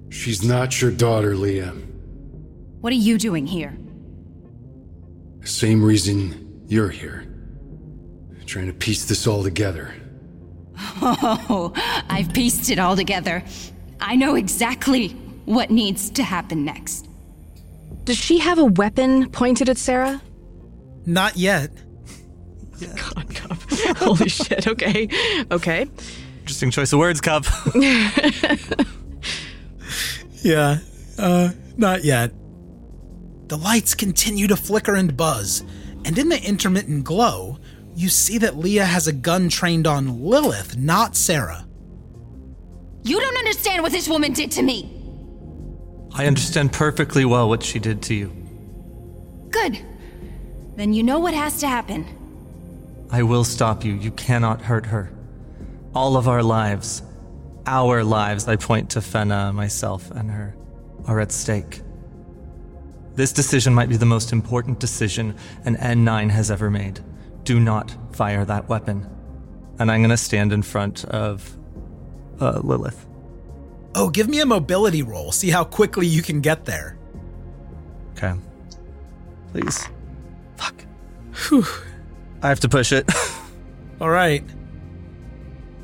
[0.09, 1.73] She's not your daughter, Leah.
[2.81, 3.77] What are you doing here?
[5.39, 7.25] The same reason you're here.
[8.45, 9.95] Trying to piece this all together.
[11.01, 11.73] Oh,
[12.09, 13.43] I've pieced it all together.
[13.99, 17.07] I know exactly what needs to happen next.
[18.03, 20.21] Does she have a weapon pointed at Sarah?
[21.05, 21.71] Not yet.
[22.79, 23.57] God, Cup.
[23.97, 24.67] Holy shit.
[24.67, 25.07] Okay.
[25.51, 25.87] Okay.
[26.41, 27.45] Interesting choice of words, Cup.
[30.45, 30.77] Yeah,
[31.17, 32.31] uh, not yet.
[33.47, 35.61] The lights continue to flicker and buzz,
[36.05, 37.57] and in the intermittent glow,
[37.95, 41.65] you see that Leah has a gun trained on Lilith, not Sarah.
[43.01, 44.94] You don't understand what this woman did to me.
[46.17, 48.33] I understand perfectly well what she did to you.
[49.49, 49.79] Good.
[50.77, 52.05] Then you know what has to happen.
[53.11, 53.93] I will stop you.
[53.93, 55.11] You cannot hurt her.
[55.93, 57.01] All of our lives,
[57.65, 60.55] our lives, I point to Fenna, myself, and her,
[61.05, 61.81] are at stake.
[63.15, 66.99] This decision might be the most important decision an N9 has ever made.
[67.43, 69.09] Do not fire that weapon.
[69.79, 71.57] And I'm gonna stand in front of
[72.39, 73.05] uh, Lilith.
[73.95, 76.97] Oh, give me a mobility roll, see how quickly you can get there.
[78.11, 78.33] Okay.
[79.51, 79.87] Please.
[80.57, 80.85] Fuck.
[81.47, 81.65] Whew.
[82.41, 83.09] I have to push it.
[84.01, 84.43] All right.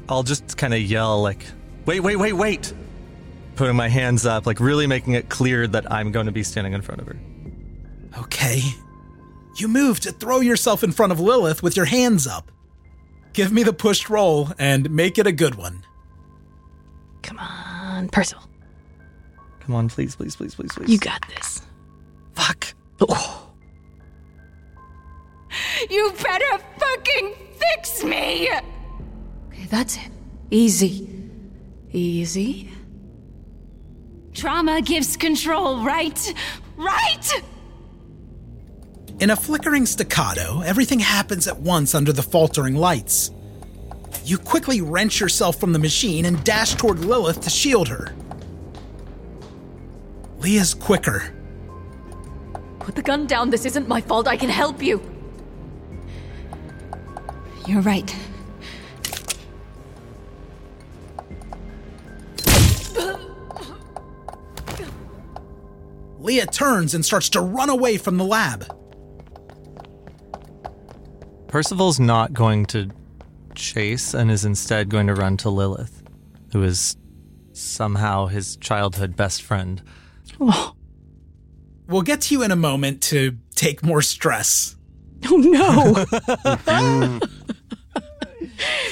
[0.10, 1.45] I'll just kind of yell, like,
[1.86, 2.74] wait, wait, wait, wait!
[3.56, 6.74] Putting my hands up, like really making it clear that I'm going to be standing
[6.74, 7.17] in front of her.
[8.17, 8.62] Okay.
[9.56, 12.52] You move to throw yourself in front of Lilith with your hands up.
[13.34, 15.86] Give me the pushed roll and make it a good one.
[17.21, 17.71] Come on,
[18.10, 18.44] Percival.
[19.62, 20.90] Come on, please, please, please, please, please.
[20.90, 21.62] You got this.
[22.34, 22.74] Fuck.
[25.89, 28.49] You better fucking fix me!
[29.49, 30.10] Okay, that's it.
[30.49, 31.10] Easy.
[31.91, 32.72] Easy.
[34.34, 36.34] Trauma gives control, right?
[36.78, 37.43] Right?
[39.20, 43.32] In a flickering staccato, everything happens at once under the faltering lights.
[44.24, 48.13] You quickly wrench yourself from the machine and dash toward Lilith to shield her.
[50.39, 51.34] Leah's quicker.
[52.80, 53.49] Put the gun down.
[53.49, 54.28] This isn't my fault.
[54.28, 55.01] I can help you.
[57.67, 58.15] You're right.
[66.19, 68.65] Leah turns and starts to run away from the lab.
[71.47, 72.89] Percival's not going to
[73.62, 76.03] chase and is instead going to run to Lilith,
[76.51, 76.97] who is
[77.53, 79.82] somehow his childhood best friend.
[80.39, 80.74] Oh.
[81.88, 84.76] We'll get to you in a moment to take more stress.
[85.30, 87.20] Oh no.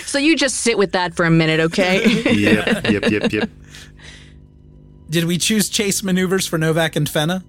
[0.04, 2.06] so you just sit with that for a minute, okay?
[2.34, 3.50] yep, yep, yep, yep.
[5.10, 7.44] Did we choose chase maneuvers for Novak and Fenna?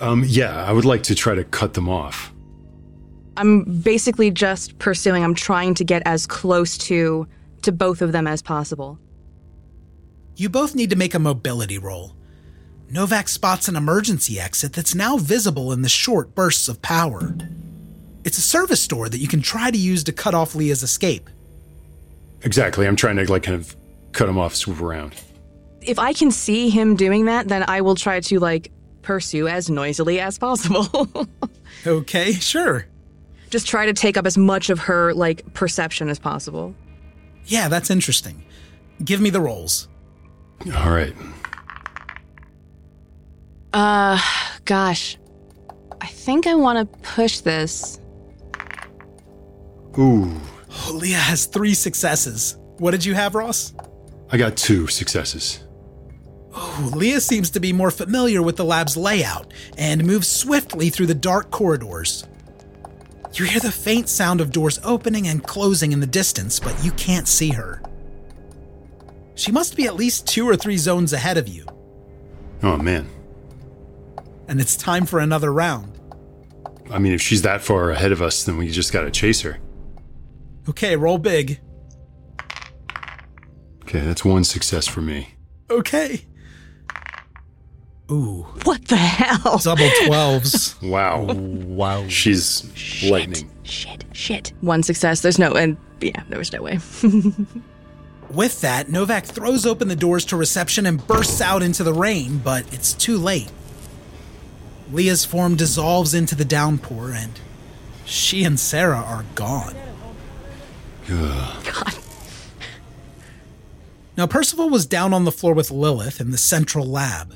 [0.00, 2.32] Um, yeah, I would like to try to cut them off.
[3.38, 5.22] I'm basically just pursuing.
[5.22, 7.26] I'm trying to get as close to
[7.62, 8.98] to both of them as possible.
[10.36, 12.14] You both need to make a mobility roll.
[12.90, 17.34] Novak spots an emergency exit that's now visible in the short bursts of power.
[18.24, 21.28] It's a service door that you can try to use to cut off Leah's escape.
[22.42, 22.86] Exactly.
[22.86, 23.76] I'm trying to like kind of
[24.12, 25.14] cut him off, swoop around.
[25.80, 28.72] If I can see him doing that, then I will try to like
[29.02, 31.28] pursue as noisily as possible.
[31.86, 32.86] okay, sure.
[33.50, 36.74] Just try to take up as much of her like perception as possible.
[37.46, 38.44] Yeah, that's interesting.
[39.04, 39.88] Give me the rolls.
[40.74, 41.14] All right.
[43.72, 44.20] Uh,
[44.64, 45.18] gosh.
[46.00, 48.00] I think I want to push this.
[49.98, 50.32] Ooh.
[50.70, 52.56] Oh, Leah has three successes.
[52.78, 53.74] What did you have, Ross?
[54.30, 55.64] I got two successes.
[56.54, 61.06] Oh, Leah seems to be more familiar with the lab's layout and moves swiftly through
[61.06, 62.26] the dark corridors.
[63.38, 66.90] You hear the faint sound of doors opening and closing in the distance, but you
[66.92, 67.80] can't see her.
[69.36, 71.64] She must be at least two or three zones ahead of you.
[72.64, 73.08] Oh, man.
[74.48, 76.00] And it's time for another round.
[76.90, 79.58] I mean, if she's that far ahead of us, then we just gotta chase her.
[80.68, 81.60] Okay, roll big.
[83.82, 85.34] Okay, that's one success for me.
[85.70, 86.26] Okay.
[88.10, 88.46] Ooh.
[88.64, 89.58] What the hell?
[89.58, 90.82] Double 12s.
[90.90, 91.24] wow.
[91.24, 92.08] wow.
[92.08, 93.50] She's shit, lightning.
[93.64, 94.52] Shit, shit.
[94.60, 95.20] One success.
[95.20, 96.78] There's no, and yeah, there was no way.
[98.30, 102.38] With that, Novak throws open the doors to reception and bursts out into the rain,
[102.38, 103.50] but it's too late.
[104.92, 107.32] Leah's form dissolves into the downpour, and
[108.04, 109.74] she and Sarah are gone.
[111.06, 111.98] God.
[114.16, 117.34] Now, Percival was down on the floor with Lilith in the central lab.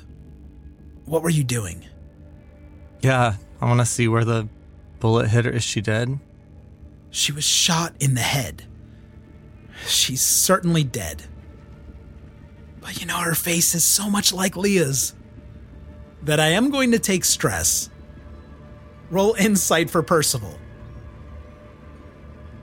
[1.13, 1.85] What were you doing?
[3.03, 4.49] Yeah, I want to see where the
[4.99, 5.51] bullet hit her.
[5.51, 6.19] Is she dead?
[7.11, 8.65] She was shot in the head.
[9.87, 11.25] She's certainly dead.
[12.81, 15.15] But you know, her face is so much like Leah's
[16.23, 17.91] that I am going to take stress.
[19.11, 20.59] Roll insight for Percival.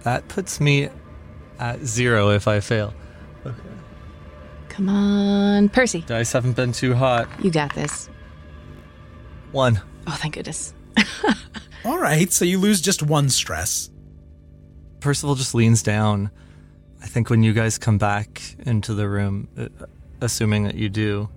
[0.02, 0.90] That puts me
[1.60, 2.96] at zero if I fail.
[3.46, 3.56] Okay.
[4.70, 6.02] Come on, Percy.
[6.02, 7.30] Dice haven't been too hot.
[7.44, 8.10] You got this.
[9.52, 9.82] One.
[10.08, 10.74] Oh, thank goodness.
[11.86, 13.90] All right, so you lose just one stress.
[15.00, 16.30] Percival just leans down.
[17.02, 19.68] I think when you guys come back into the room, uh,
[20.22, 21.30] assuming that you do,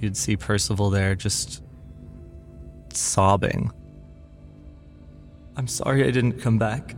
[0.00, 1.62] you'd see Percival there just
[2.92, 3.70] sobbing.
[5.56, 6.96] I'm sorry I didn't come back.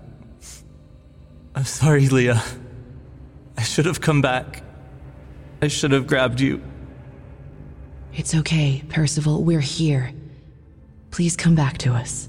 [1.54, 2.42] I'm sorry, Leah.
[3.56, 4.62] I should have come back.
[5.60, 6.62] I should have grabbed you.
[8.14, 9.42] It's okay, Percival.
[9.42, 10.12] We're here.
[11.10, 12.28] Please come back to us.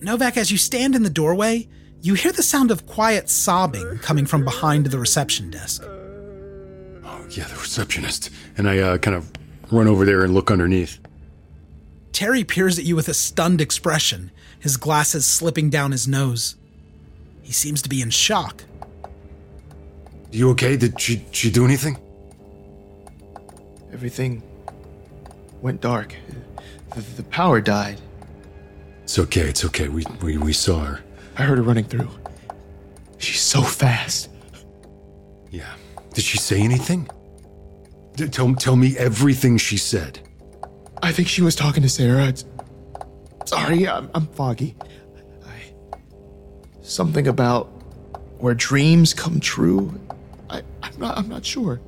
[0.00, 1.68] Novak, as you stand in the doorway,
[2.00, 5.82] you hear the sound of quiet sobbing coming from behind the reception desk.
[5.84, 8.30] Oh, yeah, the receptionist.
[8.56, 9.30] And I uh, kind of
[9.70, 10.98] run over there and look underneath.
[12.10, 16.56] Terry peers at you with a stunned expression, his glasses slipping down his nose.
[17.42, 18.64] He seems to be in shock.
[20.32, 20.76] You okay?
[20.76, 21.98] Did she, she do anything?
[23.92, 24.42] Everything
[25.62, 26.14] went dark.
[26.94, 28.00] The, the power died.
[29.04, 29.88] It's okay, it's okay.
[29.88, 31.00] We, we, we saw her.
[31.36, 32.10] I heard her running through.
[33.18, 34.28] She's so fast.
[35.50, 35.72] Yeah.
[36.12, 37.08] Did she say anything?
[38.16, 40.20] D- tell, tell me everything she said.
[41.02, 42.26] I think she was talking to Sarah.
[42.26, 42.44] It's,
[43.46, 44.76] sorry, I'm, I'm foggy.
[45.46, 45.72] I,
[46.82, 47.66] something about
[48.38, 49.98] where dreams come true.
[50.50, 51.16] I, I'm not.
[51.16, 51.80] I'm not sure.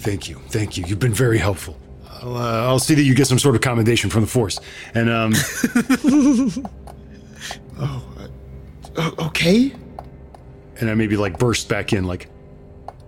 [0.00, 0.10] Okay.
[0.10, 0.36] Thank you.
[0.48, 0.84] Thank you.
[0.86, 1.78] You've been very helpful.
[2.22, 4.58] I'll, uh, I'll see that you get some sort of commendation from the Force.
[4.94, 5.32] And, um.
[7.78, 8.02] oh.
[8.96, 9.72] Uh, okay?
[10.80, 12.28] And I maybe, like, burst back in, like.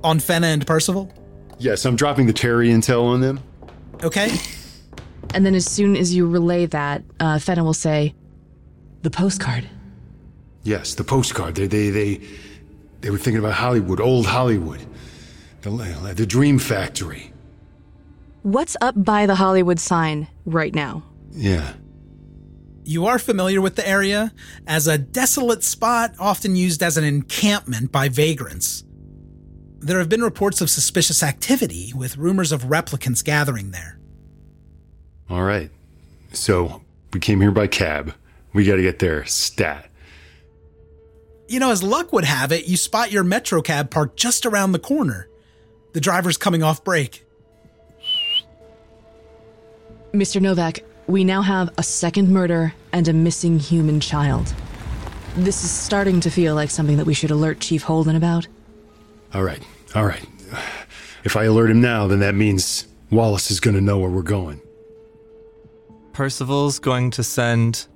[0.05, 1.13] On Fenna and Percival?
[1.59, 3.41] Yes, I'm dropping the Terry intel on them.
[4.03, 4.31] Okay.
[5.35, 8.15] And then as soon as you relay that, uh, Fenna will say,
[9.03, 9.69] The postcard.
[10.63, 11.55] Yes, the postcard.
[11.55, 12.21] They, they, they,
[13.01, 14.85] they were thinking about Hollywood, old Hollywood,
[15.63, 17.33] the, the Dream Factory.
[18.43, 21.05] What's up by the Hollywood sign right now?
[21.31, 21.75] Yeah.
[22.85, 24.33] You are familiar with the area
[24.67, 28.83] as a desolate spot often used as an encampment by vagrants.
[29.79, 34.01] There have been reports of suspicious activity with rumors of replicants gathering there.
[35.31, 35.71] All right.
[36.33, 36.83] So
[37.13, 38.15] we came here by cab.
[38.53, 39.89] We got to get there stat.
[41.49, 44.73] You know, as luck would have it, you spot your Metro cab parked just around
[44.73, 45.29] the corner.
[45.93, 47.25] The driver's coming off break.
[50.13, 50.41] Mr.
[50.41, 54.53] Novak, we now have a second murder and a missing human child.
[55.37, 58.47] This is starting to feel like something that we should alert Chief Holden about.
[59.33, 59.63] All right.
[59.95, 60.25] All right.
[61.25, 64.23] If I alert him now, then that means Wallace is going to know where we're
[64.23, 64.61] going.
[66.13, 67.87] Percival's going to send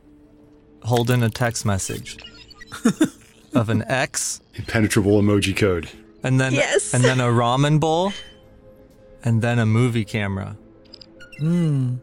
[0.83, 2.17] Holden a text message
[3.55, 5.91] of an X, Impenetrable emoji code.
[6.23, 6.95] And then Yes.
[6.95, 8.13] and then a ramen bowl,
[9.25, 10.57] and then a movie camera.
[11.39, 11.97] Hmm.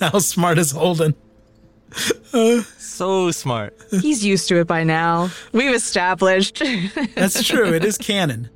[0.00, 1.14] How smart is Holden?
[2.78, 3.74] So smart.
[3.90, 5.30] He's used to it by now.
[5.52, 6.62] We've established.
[7.14, 8.50] That's true, it is canon.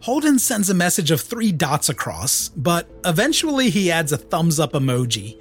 [0.00, 4.72] Holden sends a message of three dots across, but eventually he adds a thumbs up
[4.72, 5.40] emoji.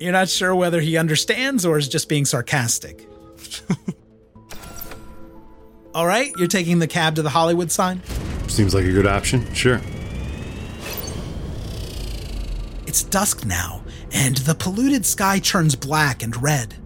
[0.00, 3.06] You're not sure whether he understands or is just being sarcastic.
[5.98, 8.00] All right, you're taking the cab to the Hollywood sign?
[8.46, 9.52] Seems like a good option.
[9.52, 9.80] Sure.
[12.86, 13.82] It's dusk now,
[14.12, 16.76] and the polluted sky turns black and red.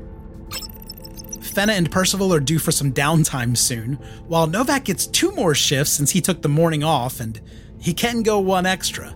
[1.42, 3.98] Fenna and Percival are due for some downtime soon,
[4.28, 7.38] while Novak gets two more shifts since he took the morning off, and
[7.78, 9.14] he can go one extra.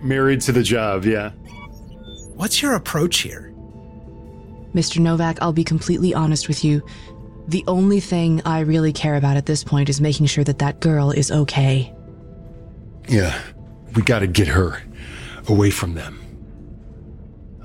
[0.00, 1.32] Married to the job, yeah.
[2.36, 3.52] What's your approach here?
[4.74, 4.98] Mr.
[4.98, 6.82] Novak, I'll be completely honest with you.
[7.48, 10.80] The only thing I really care about at this point is making sure that that
[10.80, 11.92] girl is okay.
[13.08, 13.40] Yeah.
[13.94, 14.82] We got to get her
[15.48, 16.18] away from them.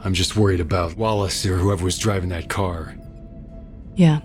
[0.03, 2.95] I'm just worried about Wallace or whoever was driving that car
[3.95, 4.21] Yeah.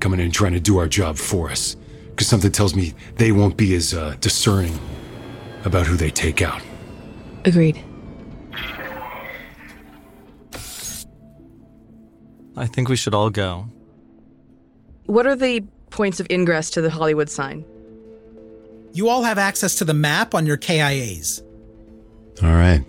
[0.00, 1.76] coming in trying to do our job for us.
[2.10, 4.78] Because something tells me they won't be as uh, discerning
[5.64, 6.60] about who they take out.
[7.44, 7.82] Agreed.
[12.56, 13.68] I think we should all go.
[15.10, 17.64] What are the points of ingress to the Hollywood sign?
[18.92, 21.42] You all have access to the map on your KIAs.
[22.44, 22.84] All right.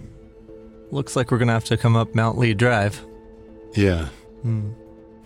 [0.92, 3.04] Looks like we're gonna have to come up Mount Lee Drive.
[3.74, 4.10] Yeah.
[4.44, 4.70] Hmm.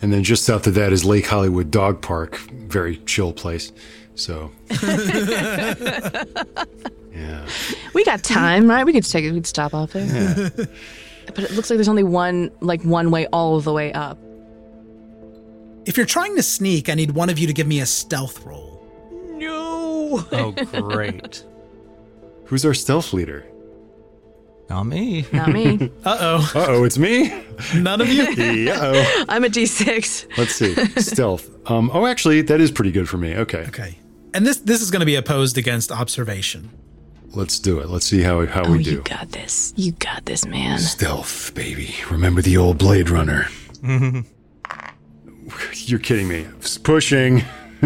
[0.02, 2.38] And then just south of that is Lake Hollywood Dog Park.
[2.38, 3.74] Very chill place.
[4.14, 4.50] So,
[4.82, 5.76] yeah.
[7.94, 8.86] We got time, right?
[8.86, 9.34] We could take it.
[9.34, 10.06] We'd stop off there.
[10.06, 10.66] Yeah.
[11.26, 14.18] But it looks like there's only one, like one way all the way up.
[15.86, 18.44] If you're trying to sneak, I need one of you to give me a stealth
[18.46, 18.82] roll.
[19.38, 20.26] No.
[20.32, 21.44] Oh, great.
[22.46, 23.46] Who's our stealth leader?
[24.70, 25.26] Not me.
[25.32, 25.92] Not me.
[26.06, 26.52] Uh oh.
[26.56, 27.32] Uh oh, it's me?
[27.76, 28.24] None of you?
[28.66, 28.80] yeah.
[28.82, 29.26] Oh.
[29.30, 30.38] I'm a D6.
[30.38, 30.74] Let's see.
[31.02, 31.50] Stealth.
[31.70, 31.92] Um.
[31.94, 33.36] Oh, actually, that is pretty good for me.
[33.36, 33.66] Okay.
[33.68, 33.98] Okay.
[34.34, 36.70] And this this is going to be opposed against observation.
[37.34, 37.90] Let's do it.
[37.90, 39.02] Let's see how how oh, we you do.
[39.02, 39.74] got this.
[39.76, 40.80] You got this, man.
[40.80, 41.94] Stealth, baby.
[42.10, 43.48] Remember the old Blade Runner.
[45.74, 46.48] You're kidding me.
[46.60, 47.44] It's pushing.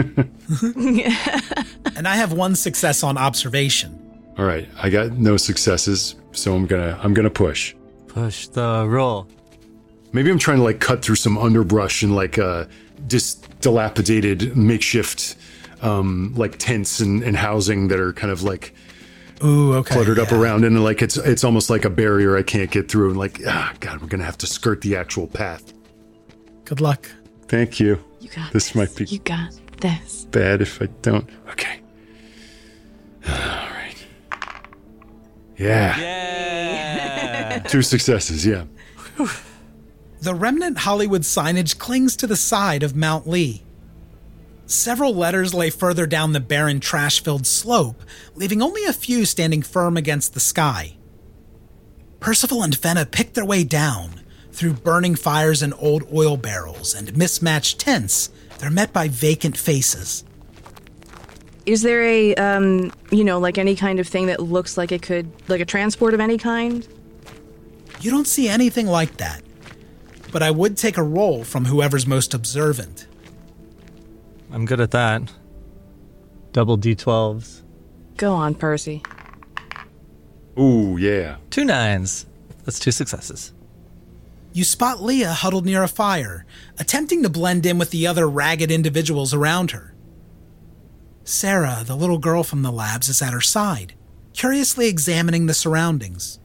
[1.96, 4.00] And I have one success on observation.
[4.38, 4.70] All right.
[4.82, 7.76] I got no successes, so I'm gonna I'm gonna push.
[8.08, 9.28] Push the roll.
[10.14, 12.66] Maybe I'm trying to like cut through some underbrush and like uh
[13.08, 15.36] dis dilapidated makeshift
[15.82, 18.74] um like tents and, and housing that are kind of like
[19.44, 19.94] Ooh, okay.
[19.94, 23.10] cluttered up around and like it's it's almost like a barrier I can't get through
[23.10, 25.74] and like ah god we're gonna have to skirt the actual path.
[26.64, 27.10] Good luck.
[27.50, 28.00] Thank you.
[28.22, 30.26] You got this might be You got this.
[30.32, 31.30] bad if I don't.
[31.50, 31.82] Okay.
[33.28, 33.96] All right.
[35.58, 36.00] Yeah.
[36.00, 37.60] Yeah.
[37.68, 38.46] Two successes.
[38.46, 38.64] Yeah.
[40.22, 43.64] The remnant Hollywood signage clings to the side of Mount Lee.
[44.66, 48.04] Several letters lay further down the barren, trash filled slope,
[48.36, 50.98] leaving only a few standing firm against the sky.
[52.20, 54.19] Percival and Fenna pick their way down.
[54.60, 60.26] Through burning fires and old oil barrels and mismatched tents, they're met by vacant faces.
[61.66, 65.02] Is there a, um, you know, like any kind of thing that looks like it
[65.02, 66.86] could, like a transport of any kind?
[68.02, 69.44] You don't see anything like that,
[70.34, 73.08] but I would take a roll from whoever's most observant.
[74.52, 75.22] I'm good at that.
[76.52, 77.62] Double D12s.
[78.18, 79.04] Go on, Percy.
[80.60, 81.38] Ooh, yeah.
[81.50, 82.26] Two nines.
[82.66, 83.54] That's two successes.
[84.60, 86.46] You spot Leah huddled near a fire,
[86.78, 89.96] attempting to blend in with the other ragged individuals around her.
[91.24, 93.94] Sarah, the little girl from the labs, is at her side.
[94.34, 96.42] curiously examining the surroundings.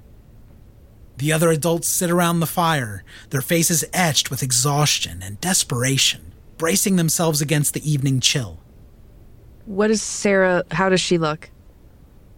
[1.17, 6.95] The other adults sit around the fire, their faces etched with exhaustion and desperation, bracing
[6.95, 8.61] themselves against the evening chill.
[9.67, 10.63] What is Sarah?
[10.71, 11.51] How does she look?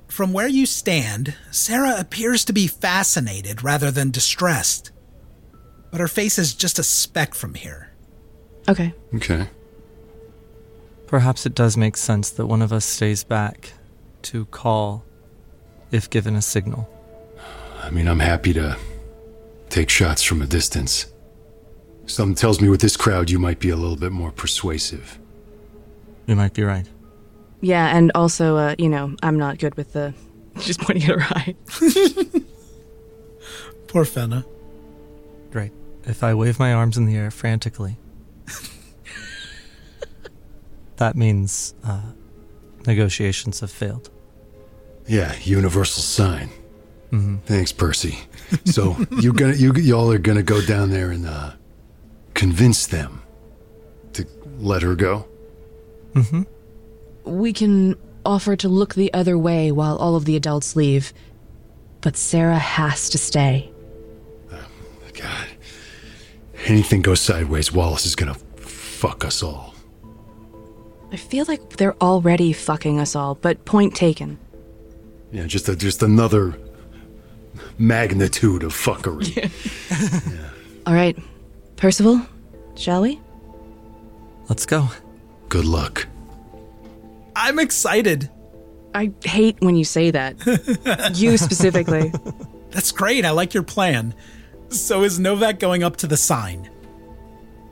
[0.08, 4.90] From where you stand, Sarah appears to be fascinated rather than distressed.
[5.96, 7.88] But her face is just a speck from here.
[8.68, 8.92] Okay.
[9.14, 9.48] Okay.
[11.06, 13.72] Perhaps it does make sense that one of us stays back
[14.20, 15.06] to call
[15.90, 16.86] if given a signal.
[17.82, 18.76] I mean, I'm happy to
[19.70, 21.06] take shots from a distance.
[22.04, 25.18] Something tells me with this crowd, you might be a little bit more persuasive.
[26.26, 26.86] You might be right.
[27.62, 30.12] Yeah, and also, uh, you know, I'm not good with the.
[30.58, 31.54] Just pointing at her eye.
[33.86, 34.44] Poor Fenna.
[35.50, 35.72] Great.
[36.06, 37.98] If I wave my arms in the air frantically,
[40.96, 42.12] that means uh,
[42.86, 44.10] negotiations have failed.
[45.06, 46.48] Yeah, universal sign.
[47.10, 47.36] Mm-hmm.
[47.38, 48.18] Thanks, Percy.
[48.64, 51.52] So you gonna you y'all are gonna go down there and uh,
[52.34, 53.22] convince them
[54.12, 54.26] to
[54.58, 55.26] let her go.
[56.14, 56.42] Mm-hmm.
[57.24, 61.12] We can offer to look the other way while all of the adults leave.
[62.00, 63.72] But Sarah has to stay.
[65.14, 65.46] God,
[66.70, 69.74] anything goes sideways, Wallace is gonna fuck us all.
[71.12, 74.38] I feel like they're already fucking us all, but point taken.
[75.32, 76.58] Yeah, just a, just another
[77.78, 79.50] magnitude of fuckery.
[80.86, 81.16] All right,
[81.76, 82.20] Percival,
[82.74, 83.20] shall we?
[84.48, 84.88] Let's go.
[85.48, 86.06] Good luck.
[87.34, 88.30] I'm excited.
[88.94, 91.12] I hate when you say that.
[91.16, 92.12] you specifically.
[92.70, 93.24] That's great.
[93.24, 94.14] I like your plan.
[94.70, 96.70] So is Novak going up to the sign?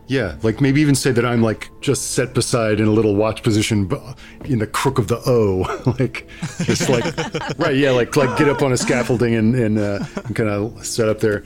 [0.07, 3.43] Yeah, like maybe even say that I'm like just set beside in a little watch
[3.43, 4.01] position bu-
[4.45, 5.63] in the crook of the O,
[5.99, 6.29] like
[6.65, 7.05] just like
[7.59, 10.85] right, yeah, like like get up on a scaffolding and and, uh, and kind of
[10.85, 11.45] set up there.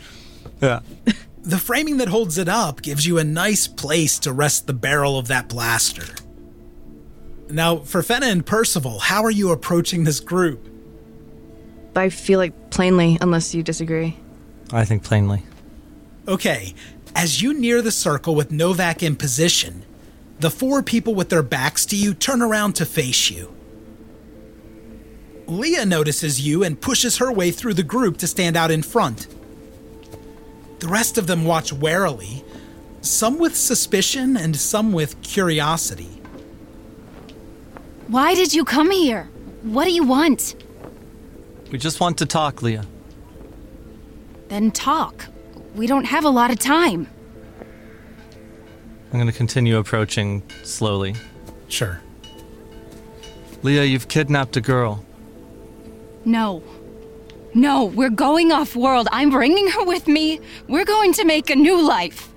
[0.60, 0.80] Yeah.
[1.42, 5.18] The framing that holds it up gives you a nice place to rest the barrel
[5.18, 6.14] of that blaster.
[7.48, 10.68] Now, for Fenna and Percival, how are you approaching this group?
[11.96, 14.16] I feel like plainly, unless you disagree.
[14.72, 15.44] I think plainly.
[16.26, 16.74] Okay,
[17.14, 19.84] as you near the circle with Novak in position,
[20.40, 23.52] the four people with their backs to you turn around to face you.
[25.46, 29.26] Leah notices you and pushes her way through the group to stand out in front.
[30.80, 32.44] The rest of them watch warily,
[33.00, 36.20] some with suspicion and some with curiosity.
[38.08, 39.24] Why did you come here?
[39.62, 40.54] What do you want?
[41.72, 42.84] We just want to talk, Leah.
[44.48, 45.26] Then talk.
[45.74, 47.06] We don't have a lot of time.
[49.12, 51.14] I'm going to continue approaching slowly.
[51.68, 52.00] Sure.
[53.62, 55.04] Leah, you've kidnapped a girl.
[56.24, 56.62] No.
[57.54, 59.08] No, we're going off world.
[59.10, 60.40] I'm bringing her with me.
[60.68, 62.28] We're going to make a new life.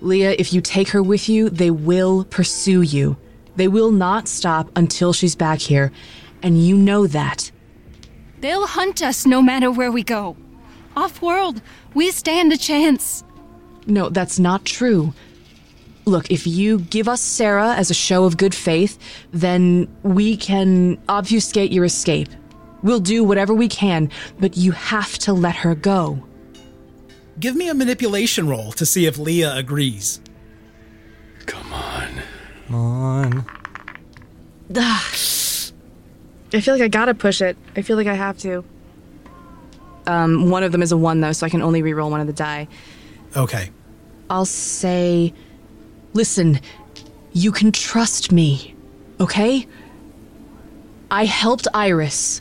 [0.00, 3.16] Leah, if you take her with you, they will pursue you.
[3.56, 5.92] They will not stop until she's back here,
[6.42, 7.50] and you know that.
[8.40, 10.36] They'll hunt us no matter where we go.
[10.98, 11.62] Off world,
[11.94, 13.22] we stand a chance.
[13.86, 15.14] No, that's not true.
[16.06, 18.98] Look, if you give us Sarah as a show of good faith,
[19.30, 22.30] then we can obfuscate your escape.
[22.82, 26.20] We'll do whatever we can, but you have to let her go.
[27.38, 30.20] Give me a manipulation roll to see if Leah agrees.
[31.46, 32.22] Come on.
[32.66, 33.46] Come on.
[34.74, 35.14] Ugh.
[36.52, 37.56] I feel like I gotta push it.
[37.76, 38.64] I feel like I have to.
[40.08, 42.26] Um, one of them is a one though, so I can only reroll one of
[42.26, 42.66] the die.
[43.36, 43.70] Okay.
[44.30, 45.34] I'll say,
[46.14, 46.60] listen,
[47.34, 48.74] you can trust me,
[49.20, 49.66] okay?
[51.10, 52.40] I helped Iris.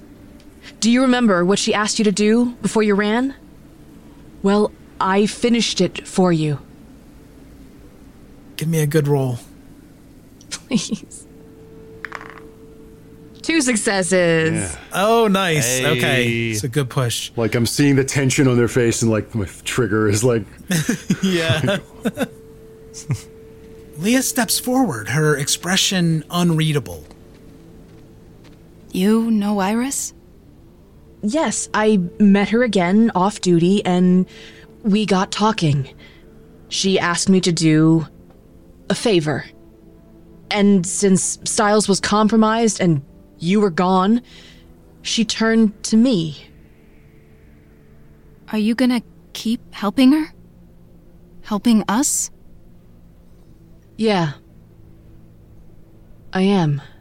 [0.79, 3.35] Do you remember what she asked you to do before you ran?
[4.43, 6.59] Well, I finished it for you.
[8.55, 9.39] Give me a good roll.
[10.49, 11.26] Please.
[13.47, 14.73] Two successes.
[14.73, 14.79] Yeah.
[14.91, 15.77] Oh, nice.
[15.77, 15.87] Hey.
[15.87, 16.49] Okay.
[16.49, 17.31] It's a good push.
[17.37, 20.43] Like I'm seeing the tension on their face, and like my trigger is like,
[21.23, 21.77] yeah.
[23.99, 27.05] Leah steps forward, her expression unreadable.
[28.91, 30.13] You know Iris?
[31.21, 34.27] Yes, I met her again off duty and
[34.83, 35.87] we got talking.
[36.67, 38.07] She asked me to do
[38.89, 39.45] a favor.
[40.51, 43.01] And since Styles was compromised and
[43.39, 44.21] you were gone,
[45.01, 46.37] she turned to me.
[48.51, 49.01] Are you gonna
[49.33, 50.33] keep helping her?
[51.41, 52.29] Helping us?
[53.97, 54.33] Yeah.
[56.33, 56.81] I am.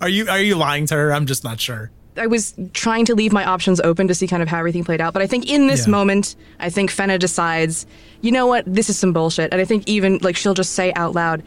[0.00, 1.12] Are you are you lying to her?
[1.12, 1.90] I'm just not sure.
[2.16, 5.00] I was trying to leave my options open to see kind of how everything played
[5.00, 5.90] out, but I think in this Yeah.
[5.92, 7.86] moment, I think Fenna decides,
[8.20, 9.52] you know what, this is some bullshit.
[9.52, 11.42] And I think even like she'll just say out loud,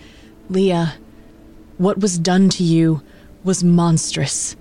[0.50, 0.94] Leah,
[1.78, 3.02] what was done to you
[3.44, 4.56] was monstrous.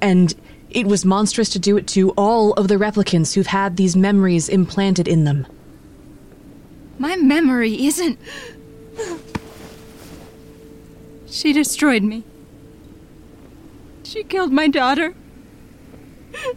[0.00, 0.34] And
[0.70, 4.48] it was monstrous to do it to all of the replicants who've had these memories
[4.48, 5.46] implanted in them.
[6.98, 8.18] My memory isn't.
[11.26, 12.24] She destroyed me.
[14.02, 15.14] She killed my daughter.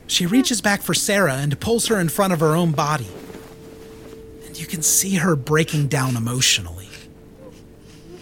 [0.07, 3.07] She reaches back for Sarah and pulls her in front of her own body.
[4.45, 6.89] And you can see her breaking down emotionally.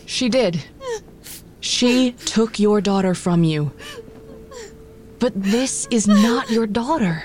[0.05, 0.63] She did.
[1.61, 3.71] She took your daughter from you.
[5.19, 7.23] But this is not your daughter.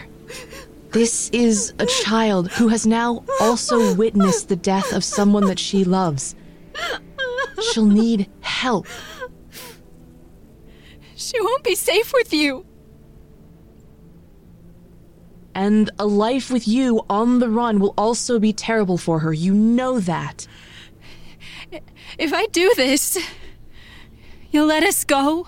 [0.91, 5.85] This is a child who has now also witnessed the death of someone that she
[5.85, 6.35] loves.
[7.73, 8.87] She'll need help.
[11.15, 12.67] She won't be safe with you.
[15.55, 19.33] And a life with you on the run will also be terrible for her.
[19.33, 20.47] You know that.
[22.19, 23.19] If I do this,
[24.51, 25.47] you'll let us go?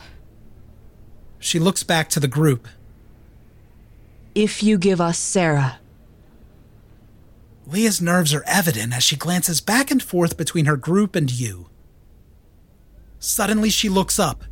[1.38, 2.68] She looks back to the group.
[4.34, 5.78] If you give us Sarah.
[7.66, 11.68] Leah's nerves are evident as she glances back and forth between her group and you.
[13.18, 14.44] Suddenly, she looks up,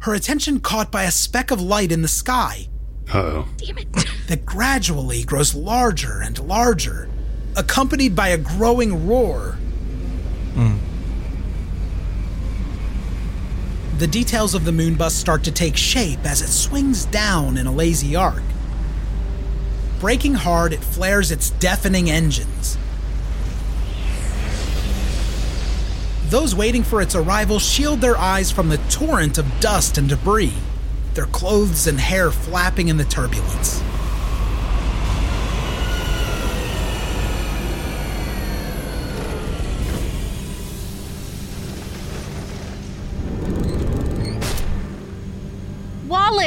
[0.00, 2.68] her attention caught by a speck of light in the sky
[3.12, 3.46] Uh-oh.
[4.28, 7.08] that gradually grows larger and larger,
[7.56, 9.52] accompanied by a growing roar.
[10.54, 10.76] Hmm.
[13.98, 17.66] The details of the moon bus start to take shape as it swings down in
[17.66, 18.42] a lazy arc.
[20.00, 22.76] Braking hard, it flares its deafening engines.
[26.26, 30.52] Those waiting for its arrival shield their eyes from the torrent of dust and debris,
[31.14, 33.82] their clothes and hair flapping in the turbulence.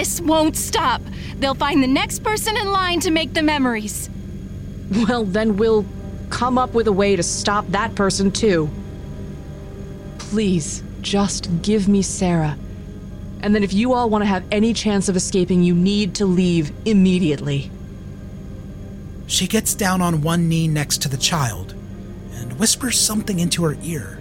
[0.09, 1.01] Wallace won't stop.
[1.37, 4.09] They'll find the next person in line to make the memories.
[4.91, 5.85] Well, then we'll
[6.31, 8.69] come up with a way to stop that person too.
[10.17, 12.57] Please, just give me Sarah.
[13.41, 16.25] And then if you all want to have any chance of escaping, you need to
[16.25, 17.69] leave immediately.
[19.27, 21.75] She gets down on one knee next to the child
[22.33, 24.19] and whispers something into her ear.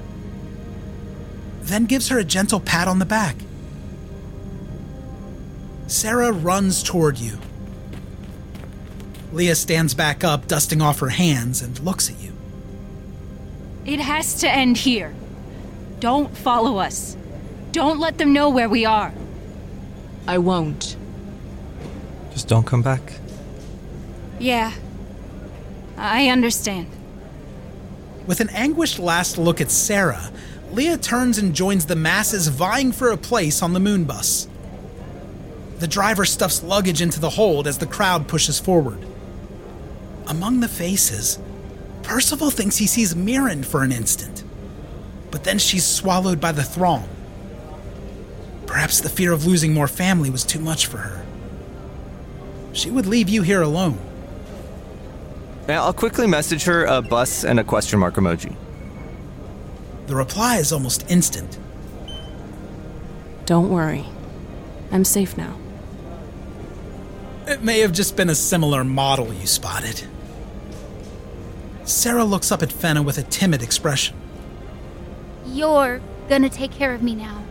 [1.62, 3.36] Then gives her a gentle pat on the back.
[5.88, 7.38] Sarah runs toward you.
[9.32, 12.32] Leah stands back up, dusting off her hands, and looks at you.
[13.86, 15.14] It has to end here.
[15.98, 17.16] Don't follow us.
[17.72, 19.12] Don't let them know where we are.
[20.26, 20.96] I won't.
[22.32, 23.14] Just don't come back.
[24.38, 24.72] Yeah.
[25.96, 26.86] I understand.
[28.26, 30.30] With an anguished last look at Sarah,
[30.70, 34.47] Leah turns and joins the masses vying for a place on the moon bus.
[35.78, 39.04] The driver stuffs luggage into the hold as the crowd pushes forward.
[40.26, 41.38] Among the faces,
[42.02, 44.42] Percival thinks he sees Mirren for an instant,
[45.30, 47.08] but then she's swallowed by the throng.
[48.66, 51.24] Perhaps the fear of losing more family was too much for her.
[52.72, 53.98] She would leave you here alone.
[55.68, 58.54] Yeah, I'll quickly message her a bus and a question mark emoji.
[60.06, 61.58] The reply is almost instant.
[63.44, 64.04] Don't worry.
[64.90, 65.54] I'm safe now.
[67.48, 70.02] It may have just been a similar model you spotted.
[71.84, 74.14] Sarah looks up at Fenna with a timid expression.
[75.46, 77.42] You're gonna take care of me now.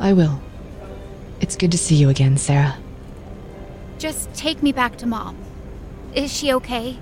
[0.00, 0.42] I will.
[1.40, 2.76] It's good to see you again, Sarah.
[3.96, 5.36] Just take me back to mom.
[6.12, 6.98] Is she okay?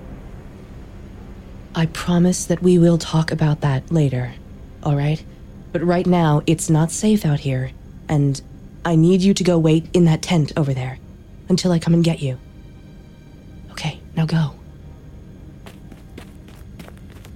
[1.73, 4.35] I promise that we will talk about that later,
[4.83, 5.25] alright?
[5.71, 7.71] But right now, it's not safe out here,
[8.07, 8.39] and
[8.85, 10.99] I need you to go wait in that tent over there
[11.49, 12.37] until I come and get you.
[13.71, 14.53] Okay, now go.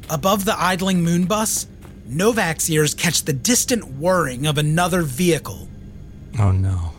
[0.09, 1.67] Above the idling moon bus,
[2.05, 5.67] Novak's ears catch the distant whirring of another vehicle.
[6.37, 6.91] Oh no.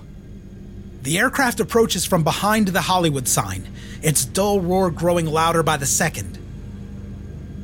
[1.03, 3.69] The aircraft approaches from behind the Hollywood sign,
[4.03, 6.39] its dull roar growing louder by the second.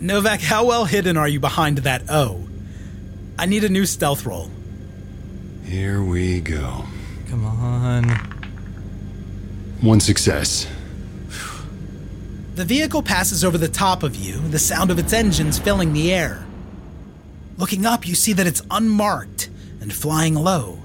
[0.00, 2.46] Novak, how well hidden are you behind that O?
[3.38, 4.50] I need a new stealth roll.
[5.64, 6.84] Here we go.
[7.28, 8.37] Come on.
[9.80, 10.66] One success.
[12.56, 16.12] The vehicle passes over the top of you, the sound of its engines filling the
[16.12, 16.44] air.
[17.56, 19.48] Looking up, you see that it's unmarked
[19.80, 20.80] and flying low.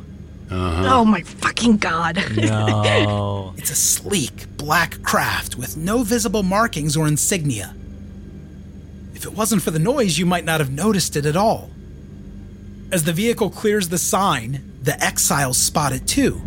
[0.51, 0.87] Uh-huh.
[0.87, 2.23] Oh my fucking god.
[2.35, 3.53] No.
[3.57, 7.73] it's a sleek, black craft with no visible markings or insignia.
[9.15, 11.71] If it wasn't for the noise, you might not have noticed it at all.
[12.91, 16.41] As the vehicle clears the sign, the exiles spot it too,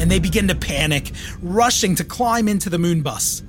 [0.00, 3.42] and they begin to panic, rushing to climb into the moon bus.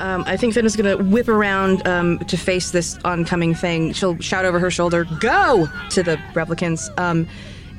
[0.00, 3.92] Um, I think Finn is gonna whip around um, to face this oncoming thing.
[3.92, 6.88] She'll shout over her shoulder, "Go!" to the replicants.
[6.98, 7.28] Um,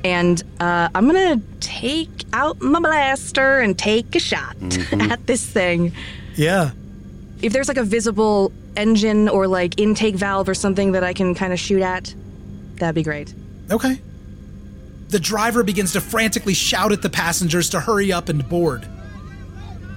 [0.02, 5.10] and uh, I'm gonna take out my blaster and take a shot Mhm.
[5.10, 5.92] at this thing.
[6.36, 6.70] Yeah.
[7.42, 11.34] If there's like a visible engine or like intake valve or something that I can
[11.34, 12.14] kind of shoot at,
[12.76, 13.34] that'd be great.
[13.70, 14.00] Okay.
[15.08, 18.88] The driver begins to frantically shout at the passengers to hurry up and board.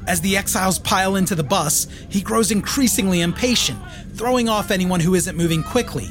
[0.07, 3.79] As the exiles pile into the bus, he grows increasingly impatient,
[4.13, 6.07] throwing off anyone who isn't moving quickly.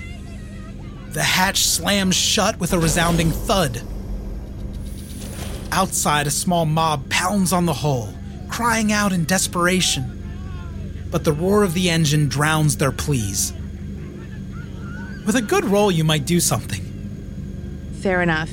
[1.11, 3.83] The hatch slams shut with a resounding thud.
[5.73, 8.15] Outside, a small mob pounds on the hull,
[8.49, 10.15] crying out in desperation.
[11.11, 13.53] But the roar of the engine drowns their pleas.
[15.27, 16.85] With a good roll, you might do something.
[18.01, 18.51] Fair enough.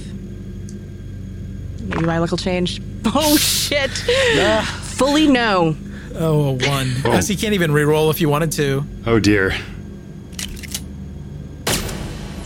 [1.86, 2.81] Maybe my luck will change.
[3.07, 3.91] Oh shit!
[3.91, 5.77] Fully no.
[6.15, 6.91] Oh, a one.
[7.03, 8.83] Guess you can't even reroll if you wanted to.
[9.05, 9.53] Oh dear.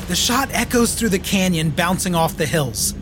[0.09, 2.93] The shot echoes through the canyon, bouncing off the hills.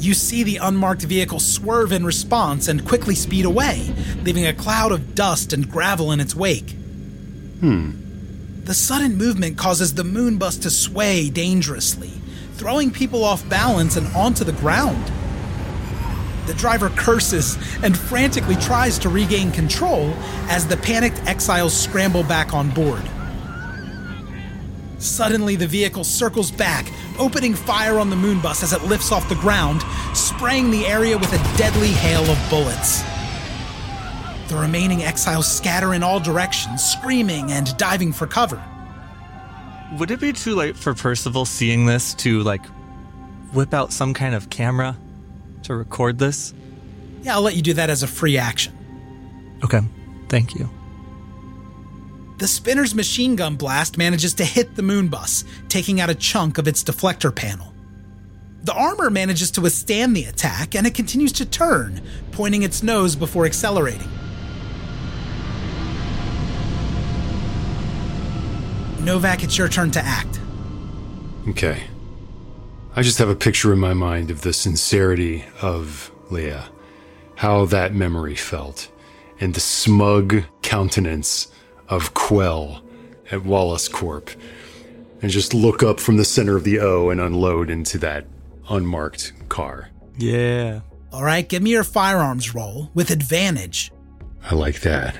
[0.00, 3.94] You see the unmarked vehicle swerve in response and quickly speed away,
[4.24, 6.70] leaving a cloud of dust and gravel in its wake.
[7.60, 7.92] Hmm.
[8.64, 12.10] The sudden movement causes the moon bus to sway dangerously,
[12.54, 15.12] throwing people off balance and onto the ground.
[16.46, 20.12] The driver curses and frantically tries to regain control
[20.48, 23.02] as the panicked exiles scramble back on board.
[24.98, 29.28] Suddenly, the vehicle circles back, opening fire on the moon bus as it lifts off
[29.28, 29.82] the ground,
[30.14, 33.02] spraying the area with a deadly hail of bullets.
[34.48, 38.62] The remaining exiles scatter in all directions, screaming and diving for cover.
[39.98, 42.64] Would it be too late for Percival seeing this to like
[43.52, 44.96] whip out some kind of camera
[45.64, 46.54] to record this?
[47.22, 48.76] Yeah, I'll let you do that as a free action.
[49.64, 49.80] Okay.
[50.28, 50.68] Thank you.
[52.38, 56.58] The spinner's machine gun blast manages to hit the moon bus, taking out a chunk
[56.58, 57.72] of its deflector panel.
[58.64, 62.00] The armor manages to withstand the attack, and it continues to turn,
[62.30, 64.08] pointing its nose before accelerating.
[69.00, 70.40] Novak, it's your turn to act.
[71.48, 71.82] Okay.
[72.94, 76.68] I just have a picture in my mind of the sincerity of Leah,
[77.36, 78.90] how that memory felt,
[79.40, 81.48] and the smug countenance
[81.88, 82.82] of Quell
[83.30, 84.30] at Wallace Corp.
[85.22, 88.26] And just look up from the center of the O and unload into that
[88.68, 89.88] unmarked car.
[90.18, 90.80] Yeah.
[91.12, 93.90] All right, give me your firearms roll with advantage.
[94.42, 95.16] I like that.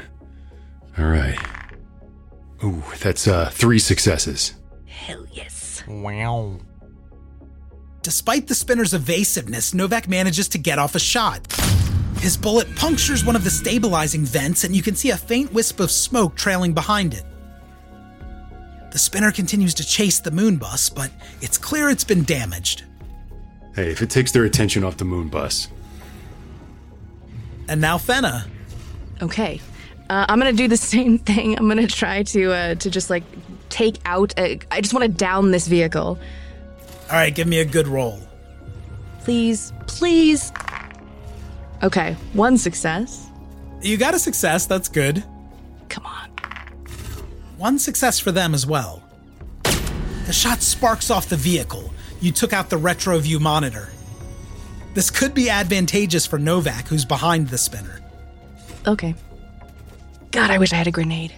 [0.99, 1.39] All right.
[2.64, 4.55] Ooh, that's uh three successes.
[4.85, 5.83] Hell yes.
[5.89, 6.59] Wow.
[8.03, 11.47] Despite the spinner's evasiveness, Novak manages to get off a shot.
[12.19, 15.79] His bullet punctures one of the stabilizing vents, and you can see a faint wisp
[15.79, 17.25] of smoke trailing behind it.
[18.91, 22.85] The spinner continues to chase the moon bus, but it's clear it's been damaged.
[23.75, 25.69] Hey, if it takes their attention off the moon bus.
[27.69, 28.47] And now Fenna.
[29.23, 29.61] Okay.
[30.11, 31.57] Uh, I'm gonna do the same thing.
[31.57, 33.23] I'm gonna try to uh, to just like
[33.69, 34.35] take out.
[34.39, 36.19] A, I just want to down this vehicle.
[37.11, 38.21] All right, give me a good roll.
[39.21, 40.53] Please, please.
[41.83, 43.29] Okay, one success.
[43.83, 45.25] You got a success, that's good.
[45.89, 46.31] Come on.
[47.57, 49.03] One success for them as well.
[50.27, 51.93] The shot sparks off the vehicle.
[52.21, 53.89] You took out the retro view monitor.
[54.95, 58.01] This could be advantageous for Novak, who's behind the spinner.
[58.87, 59.15] Okay.
[60.31, 61.33] God, I wish I had a grenade.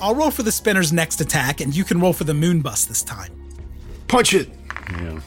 [0.00, 2.86] I'll roll for the spinner's next attack, and you can roll for the moon bus
[2.86, 3.32] this time.
[4.10, 4.48] Punch it!
[4.90, 5.20] Yeah.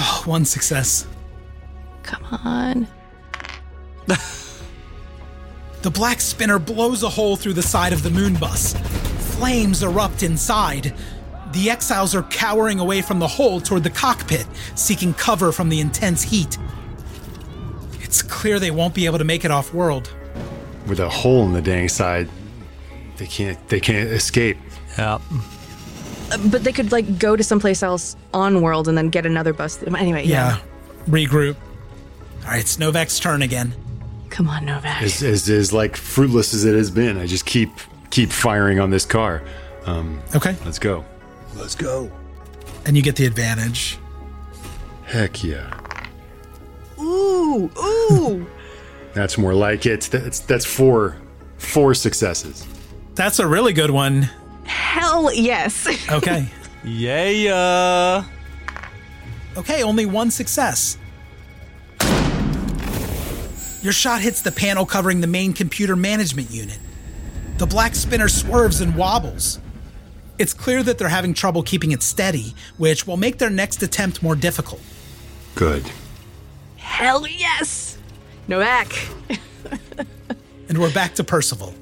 [0.00, 1.06] Oh, one success.
[2.02, 2.88] Come on.
[5.82, 8.74] The black spinner blows a hole through the side of the moon bus.
[9.36, 10.94] Flames erupt inside.
[11.52, 15.80] The exiles are cowering away from the hole toward the cockpit, seeking cover from the
[15.80, 16.56] intense heat.
[18.00, 20.14] It's clear they won't be able to make it off world.
[20.86, 22.28] With a hole in the dang side,
[23.16, 24.58] they can't they can't escape.
[24.96, 25.18] Yeah.
[26.46, 29.82] But they could like go to someplace else on world and then get another bus.
[29.82, 30.60] Anyway, yeah.
[31.08, 31.56] Regroup.
[32.44, 33.74] All right, it's Novak's turn again.
[34.30, 35.02] Come on, Novak.
[35.02, 37.70] As, as as like fruitless as it has been, I just keep
[38.10, 39.42] keep firing on this car.
[39.84, 41.04] Um, okay, let's go.
[41.54, 42.10] Let's go.
[42.86, 43.98] And you get the advantage.
[45.04, 45.78] Heck yeah.
[46.98, 48.46] Ooh, ooh.
[49.12, 50.02] That's more like it.
[50.10, 51.18] That's that's four
[51.58, 52.66] four successes.
[53.14, 54.30] That's a really good one.
[54.64, 55.88] Hell yes.
[56.10, 56.46] Okay.
[56.84, 58.24] Yeah.
[59.56, 60.98] Okay, only one success.
[63.82, 66.78] Your shot hits the panel covering the main computer management unit.
[67.58, 69.60] The black spinner swerves and wobbles.
[70.38, 74.22] It's clear that they're having trouble keeping it steady, which will make their next attempt
[74.22, 74.80] more difficult.
[75.54, 75.84] Good.
[76.76, 77.98] Hell yes.
[78.48, 78.92] No Novak.
[80.68, 81.74] And we're back to Percival.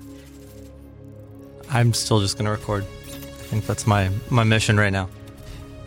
[1.71, 2.85] I'm still just gonna record.
[2.85, 3.17] I
[3.51, 5.09] think that's my my mission right now.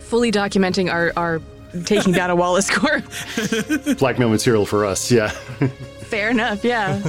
[0.00, 1.40] Fully documenting our, our
[1.84, 3.04] taking down a Wallace Corp.
[3.98, 5.28] Blackmail material for us, yeah.
[6.08, 7.02] Fair enough, yeah.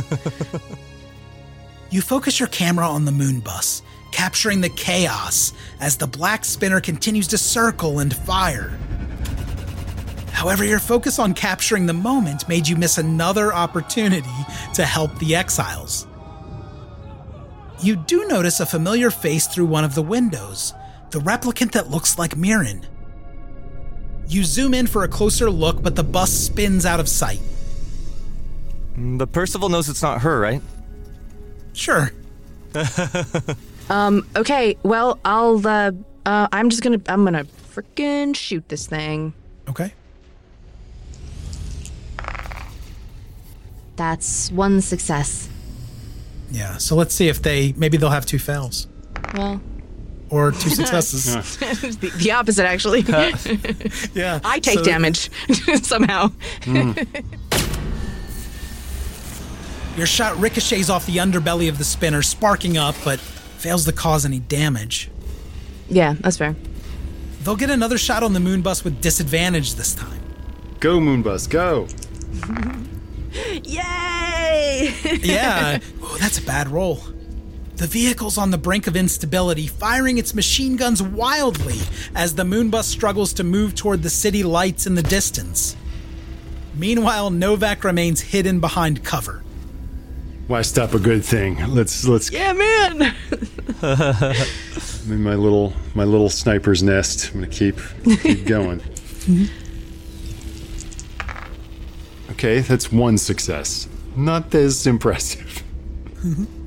[1.91, 6.81] You focus your camera on the moon bus, capturing the chaos as the black spinner
[6.81, 8.77] continues to circle and fire.
[10.31, 14.27] However, your focus on capturing the moment made you miss another opportunity
[14.73, 16.07] to help the exiles.
[17.81, 20.73] You do notice a familiar face through one of the windows,
[21.11, 22.85] the replicant that looks like Mirren.
[24.27, 27.41] You zoom in for a closer look, but the bus spins out of sight.
[28.97, 30.61] Mm, But Percival knows it's not her, right?
[31.73, 32.11] Sure.
[33.89, 35.91] um, okay, well, I'll, uh,
[36.25, 39.33] uh, I'm just gonna, I'm gonna frickin' shoot this thing.
[39.69, 39.93] Okay.
[43.95, 45.49] That's one success.
[46.51, 48.87] Yeah, so let's see if they maybe they'll have two fails
[49.33, 49.61] Well,
[50.29, 51.57] or two successes.
[51.97, 53.01] the, the opposite, actually.
[54.13, 54.39] yeah.
[54.43, 55.29] I take so- damage
[55.83, 56.27] somehow.
[56.61, 57.07] Mm.
[59.97, 64.25] Your shot ricochets off the underbelly of the spinner, sparking up, but fails to cause
[64.25, 65.09] any damage.
[65.89, 66.55] yeah, that's fair.
[67.43, 70.19] They'll get another shot on the moon bus with disadvantage this time.
[70.81, 71.87] Go, Moonbus, go.
[73.63, 74.93] Yay!
[75.21, 77.01] Yeah, Ooh, that's a bad roll.
[77.77, 81.79] The vehicle's on the brink of instability, firing its machine guns wildly
[82.15, 85.75] as the moonbus struggles to move toward the city lights in the distance.
[86.73, 89.43] Meanwhile, Novak remains hidden behind cover.
[90.47, 91.57] Why stop a good thing?
[91.73, 93.15] Let's let's yeah, man.
[93.81, 97.31] I'm in my little my little sniper's nest.
[97.33, 97.77] I'm gonna keep
[98.21, 98.81] keep going.
[102.35, 103.87] Okay, that's one success.
[104.15, 105.63] Not as impressive.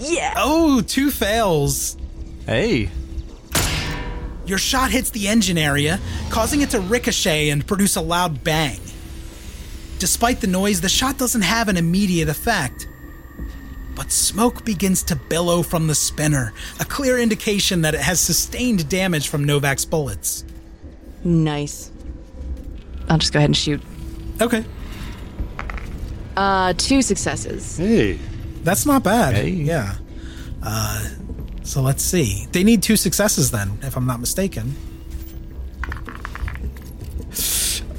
[0.00, 0.32] Yeah.
[0.38, 1.96] Oh, two fails.
[2.46, 2.88] Hey.
[4.46, 8.80] Your shot hits the engine area, causing it to ricochet and produce a loud bang.
[9.98, 12.88] Despite the noise, the shot doesn't have an immediate effect.
[13.94, 18.88] But smoke begins to billow from the spinner, a clear indication that it has sustained
[18.88, 20.44] damage from Novak's bullets.
[21.22, 21.92] Nice.
[23.10, 23.82] I'll just go ahead and shoot.
[24.40, 24.64] Okay.
[26.36, 27.76] Uh, two successes.
[27.76, 28.18] Hey.
[28.62, 29.34] That's not bad.
[29.34, 29.50] Hey.
[29.50, 29.96] Yeah.
[30.62, 31.08] Uh,
[31.62, 32.46] so let's see.
[32.52, 34.74] They need two successes then, if I'm not mistaken.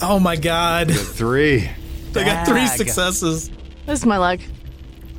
[0.01, 0.91] Oh my god.
[0.91, 1.69] Three.
[2.13, 2.77] They got three Bag.
[2.77, 3.49] successes.
[3.85, 4.39] This is my luck.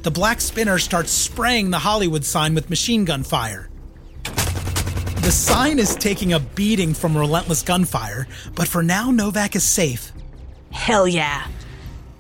[0.03, 3.69] The black spinner starts spraying the Hollywood sign with machine gun fire.
[4.25, 10.11] The sign is taking a beating from relentless gunfire, but for now, Novak is safe.
[10.73, 11.47] Hell yeah.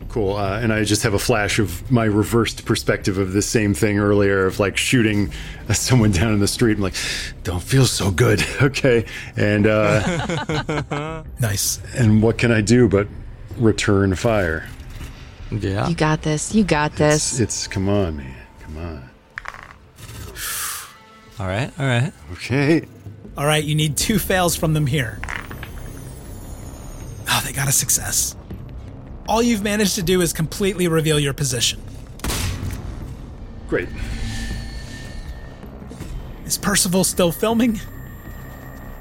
[0.08, 0.36] Cool.
[0.36, 3.98] Uh, and I just have a flash of my reversed perspective of the same thing
[3.98, 5.32] earlier of like shooting
[5.68, 6.76] uh, someone down in the street.
[6.76, 6.94] I'm like,
[7.44, 8.44] don't feel so good.
[8.62, 9.06] Okay.
[9.36, 11.80] And uh, nice.
[11.96, 13.08] And what can I do but
[13.56, 14.68] return fire?
[15.50, 15.88] Yeah.
[15.88, 16.54] You got this.
[16.54, 17.32] You got this.
[17.32, 18.36] It's, it's come on, man.
[18.60, 19.10] Come on.
[21.40, 21.72] All right.
[21.78, 22.12] All right.
[22.32, 22.86] Okay.
[23.36, 25.18] All right, you need two fails from them here.
[27.30, 28.36] Oh, they got a success.
[29.32, 31.80] All you've managed to do is completely reveal your position.
[33.66, 33.88] Great.
[36.44, 37.80] Is Percival still filming?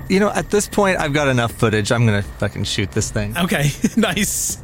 [0.07, 1.91] You know, at this point, I've got enough footage.
[1.91, 3.37] I'm gonna fucking shoot this thing.
[3.37, 4.59] Okay, nice.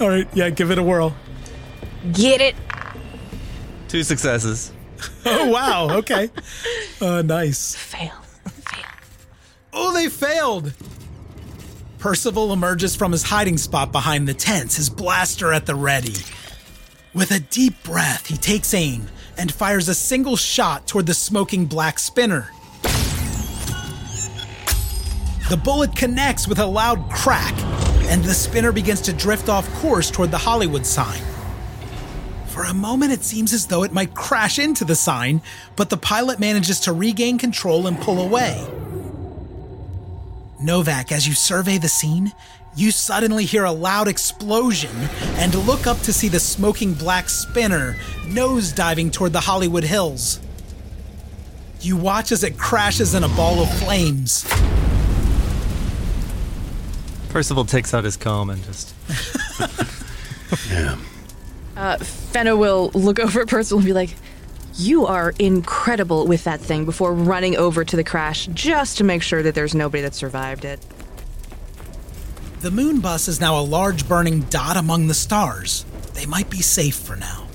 [0.00, 1.14] All right, yeah, give it a whirl.
[2.14, 2.56] Get it.
[3.88, 4.72] Two successes.
[5.26, 6.30] Oh, wow, okay.
[7.02, 7.74] Uh, nice.
[7.74, 8.12] Fail.
[8.66, 8.86] Fail.
[9.74, 10.72] Oh, they failed!
[12.04, 16.12] Percival emerges from his hiding spot behind the tents, his blaster at the ready.
[17.14, 19.06] With a deep breath, he takes aim
[19.38, 22.50] and fires a single shot toward the smoking black spinner.
[25.48, 27.54] The bullet connects with a loud crack,
[28.10, 31.22] and the spinner begins to drift off course toward the Hollywood sign.
[32.48, 35.40] For a moment, it seems as though it might crash into the sign,
[35.74, 38.62] but the pilot manages to regain control and pull away.
[40.64, 42.32] Novak, as you survey the scene,
[42.74, 44.90] you suddenly hear a loud explosion
[45.36, 47.96] and look up to see the smoking black spinner
[48.26, 50.40] nose diving toward the Hollywood Hills.
[51.80, 54.44] You watch as it crashes in a ball of flames.
[57.28, 58.94] Percival takes out his comb and just.
[60.70, 60.96] yeah.
[61.76, 64.14] Uh, Fenna will look over at Percival and be like,
[64.76, 69.22] You are incredible with that thing before running over to the crash just to make
[69.22, 70.84] sure that there's nobody that survived it.
[72.60, 75.84] The moon bus is now a large burning dot among the stars.
[76.14, 77.46] They might be safe for now.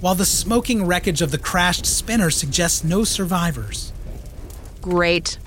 [0.00, 3.92] While the smoking wreckage of the crashed spinner suggests no survivors.
[4.80, 5.38] Great.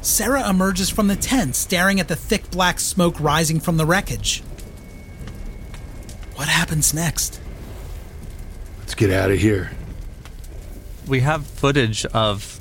[0.00, 4.42] Sarah emerges from the tent, staring at the thick black smoke rising from the wreckage.
[6.36, 7.40] What happens next?
[8.86, 9.72] Let's get out of here.
[11.08, 12.60] We have footage of,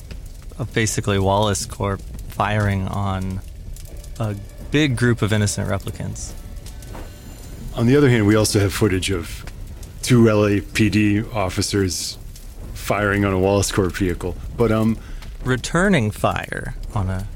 [0.57, 3.41] of basically Wallace Corp firing on
[4.19, 4.35] a
[4.71, 6.33] big group of innocent replicants.
[7.75, 9.45] On the other hand, we also have footage of
[10.01, 12.17] two LAPD officers
[12.73, 14.35] firing on a Wallace Corp vehicle.
[14.57, 14.97] But um
[15.43, 17.27] returning fire on a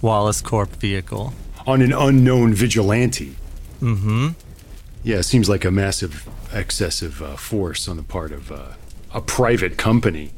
[0.00, 1.34] Wallace Corp vehicle
[1.66, 3.34] on an unknown vigilante.
[3.80, 4.28] Mm-hmm.
[5.02, 6.28] Yeah, it seems like a massive
[6.58, 8.72] excessive uh, force on the part of uh,
[9.12, 10.32] a private company.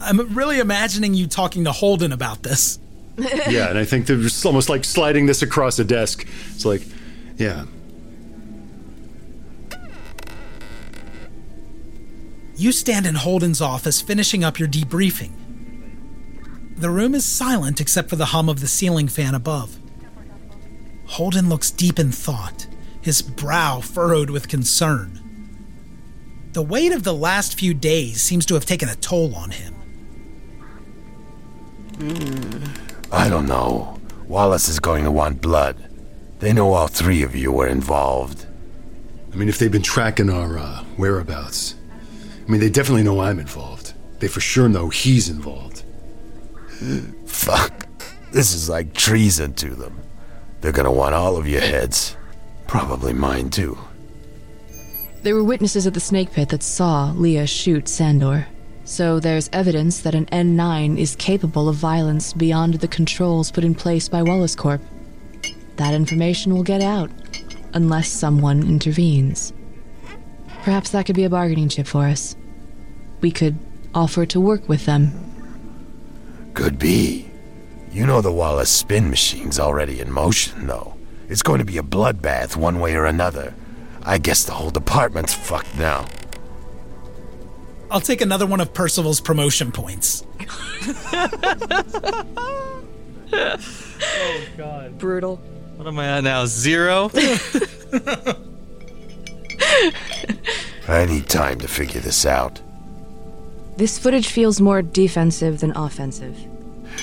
[0.00, 2.78] I'm really imagining you talking to Holden about this.
[3.16, 6.26] yeah, and I think they're almost like sliding this across a desk.
[6.54, 6.82] It's like,
[7.36, 7.64] yeah.
[12.56, 15.32] You stand in Holden's office finishing up your debriefing.
[16.76, 19.78] The room is silent except for the hum of the ceiling fan above.
[21.06, 22.66] Holden looks deep in thought,
[23.04, 25.20] his brow furrowed with concern.
[26.52, 29.74] The weight of the last few days seems to have taken a toll on him.
[33.12, 34.00] I don't know.
[34.26, 35.76] Wallace is going to want blood.
[36.38, 38.46] They know all three of you were involved.
[39.32, 41.74] I mean, if they've been tracking our uh, whereabouts,
[42.46, 43.92] I mean, they definitely know I'm involved.
[44.20, 45.82] They for sure know he's involved.
[47.26, 47.86] Fuck.
[48.32, 50.00] This is like treason to them.
[50.62, 52.16] They're gonna want all of your heads.
[52.66, 53.78] Probably mine too.
[55.22, 58.46] There were witnesses at the snake pit that saw Leah shoot Sandor.
[58.84, 63.74] So there's evidence that an N9 is capable of violence beyond the controls put in
[63.74, 64.82] place by Wallace Corp.
[65.76, 67.10] That information will get out,
[67.72, 69.54] unless someone intervenes.
[70.62, 72.36] Perhaps that could be a bargaining chip for us.
[73.22, 73.58] We could
[73.94, 75.12] offer to work with them.
[76.52, 77.30] Could be.
[77.90, 80.93] You know the Wallace spin machine's already in motion, though.
[81.34, 83.54] It's going to be a bloodbath one way or another.
[84.04, 86.06] I guess the whole department's fucked now.
[87.90, 90.22] I'll take another one of Percival's promotion points.
[91.12, 92.36] oh
[94.56, 94.96] god.
[94.96, 95.38] Brutal.
[95.74, 96.46] What am I at now?
[96.46, 97.10] Zero?
[100.86, 102.60] I need time to figure this out.
[103.76, 106.38] This footage feels more defensive than offensive.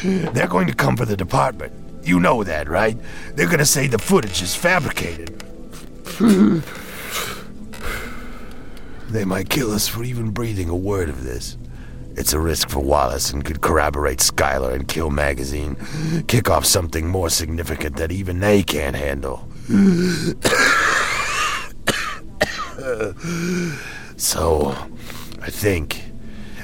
[0.02, 1.81] They're going to come for the department.
[2.04, 2.98] You know that, right?
[3.36, 5.40] They're to say the footage is fabricated.
[9.10, 11.58] they might kill us for even breathing a word of this.
[12.16, 15.78] It's a risk for Wallace and could corroborate Skylar and kill Magazine.
[16.28, 19.48] Kick off something more significant that even they can't handle.
[24.18, 24.76] so,
[25.42, 26.04] I think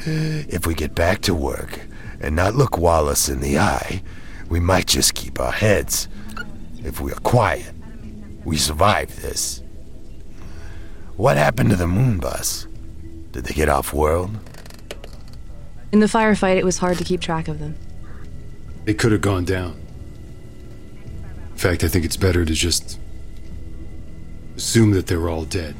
[0.05, 1.79] if we get back to work
[2.19, 4.01] and not look Wallace in the eye,
[4.49, 6.07] we might just keep our heads.
[6.83, 7.73] If we are quiet,
[8.45, 9.61] we survive this.
[11.17, 12.67] What happened to the moon bus?
[13.31, 14.31] Did they get off world?
[15.91, 17.75] In the firefight, it was hard to keep track of them.
[18.85, 19.81] They could have gone down.
[21.51, 22.99] In fact, I think it's better to just
[24.55, 25.75] assume that they're all dead.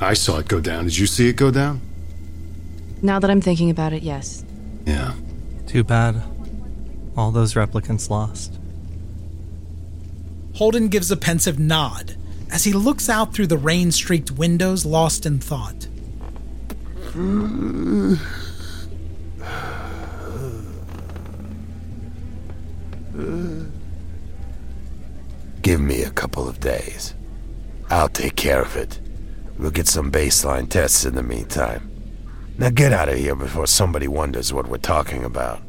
[0.00, 0.84] I saw it go down.
[0.84, 1.80] Did you see it go down?
[3.02, 4.44] Now that I'm thinking about it, yes.
[4.86, 5.14] Yeah.
[5.66, 6.22] Too bad.
[7.20, 8.58] All those replicants lost.
[10.54, 12.16] Holden gives a pensive nod
[12.50, 15.86] as he looks out through the rain streaked windows, lost in thought.
[25.60, 27.14] Give me a couple of days.
[27.90, 28.98] I'll take care of it.
[29.58, 31.90] We'll get some baseline tests in the meantime.
[32.56, 35.60] Now get out of here before somebody wonders what we're talking about.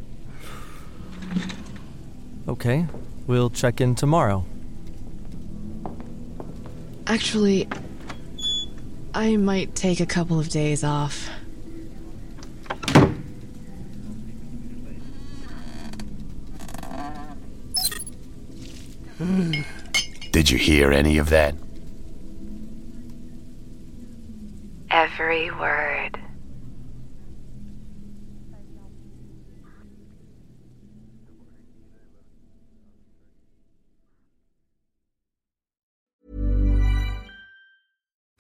[2.47, 2.85] Okay,
[3.27, 4.45] we'll check in tomorrow.
[7.07, 7.67] Actually,
[9.13, 11.29] I might take a couple of days off.
[20.31, 21.55] Did you hear any of that?
[24.89, 26.20] Every word.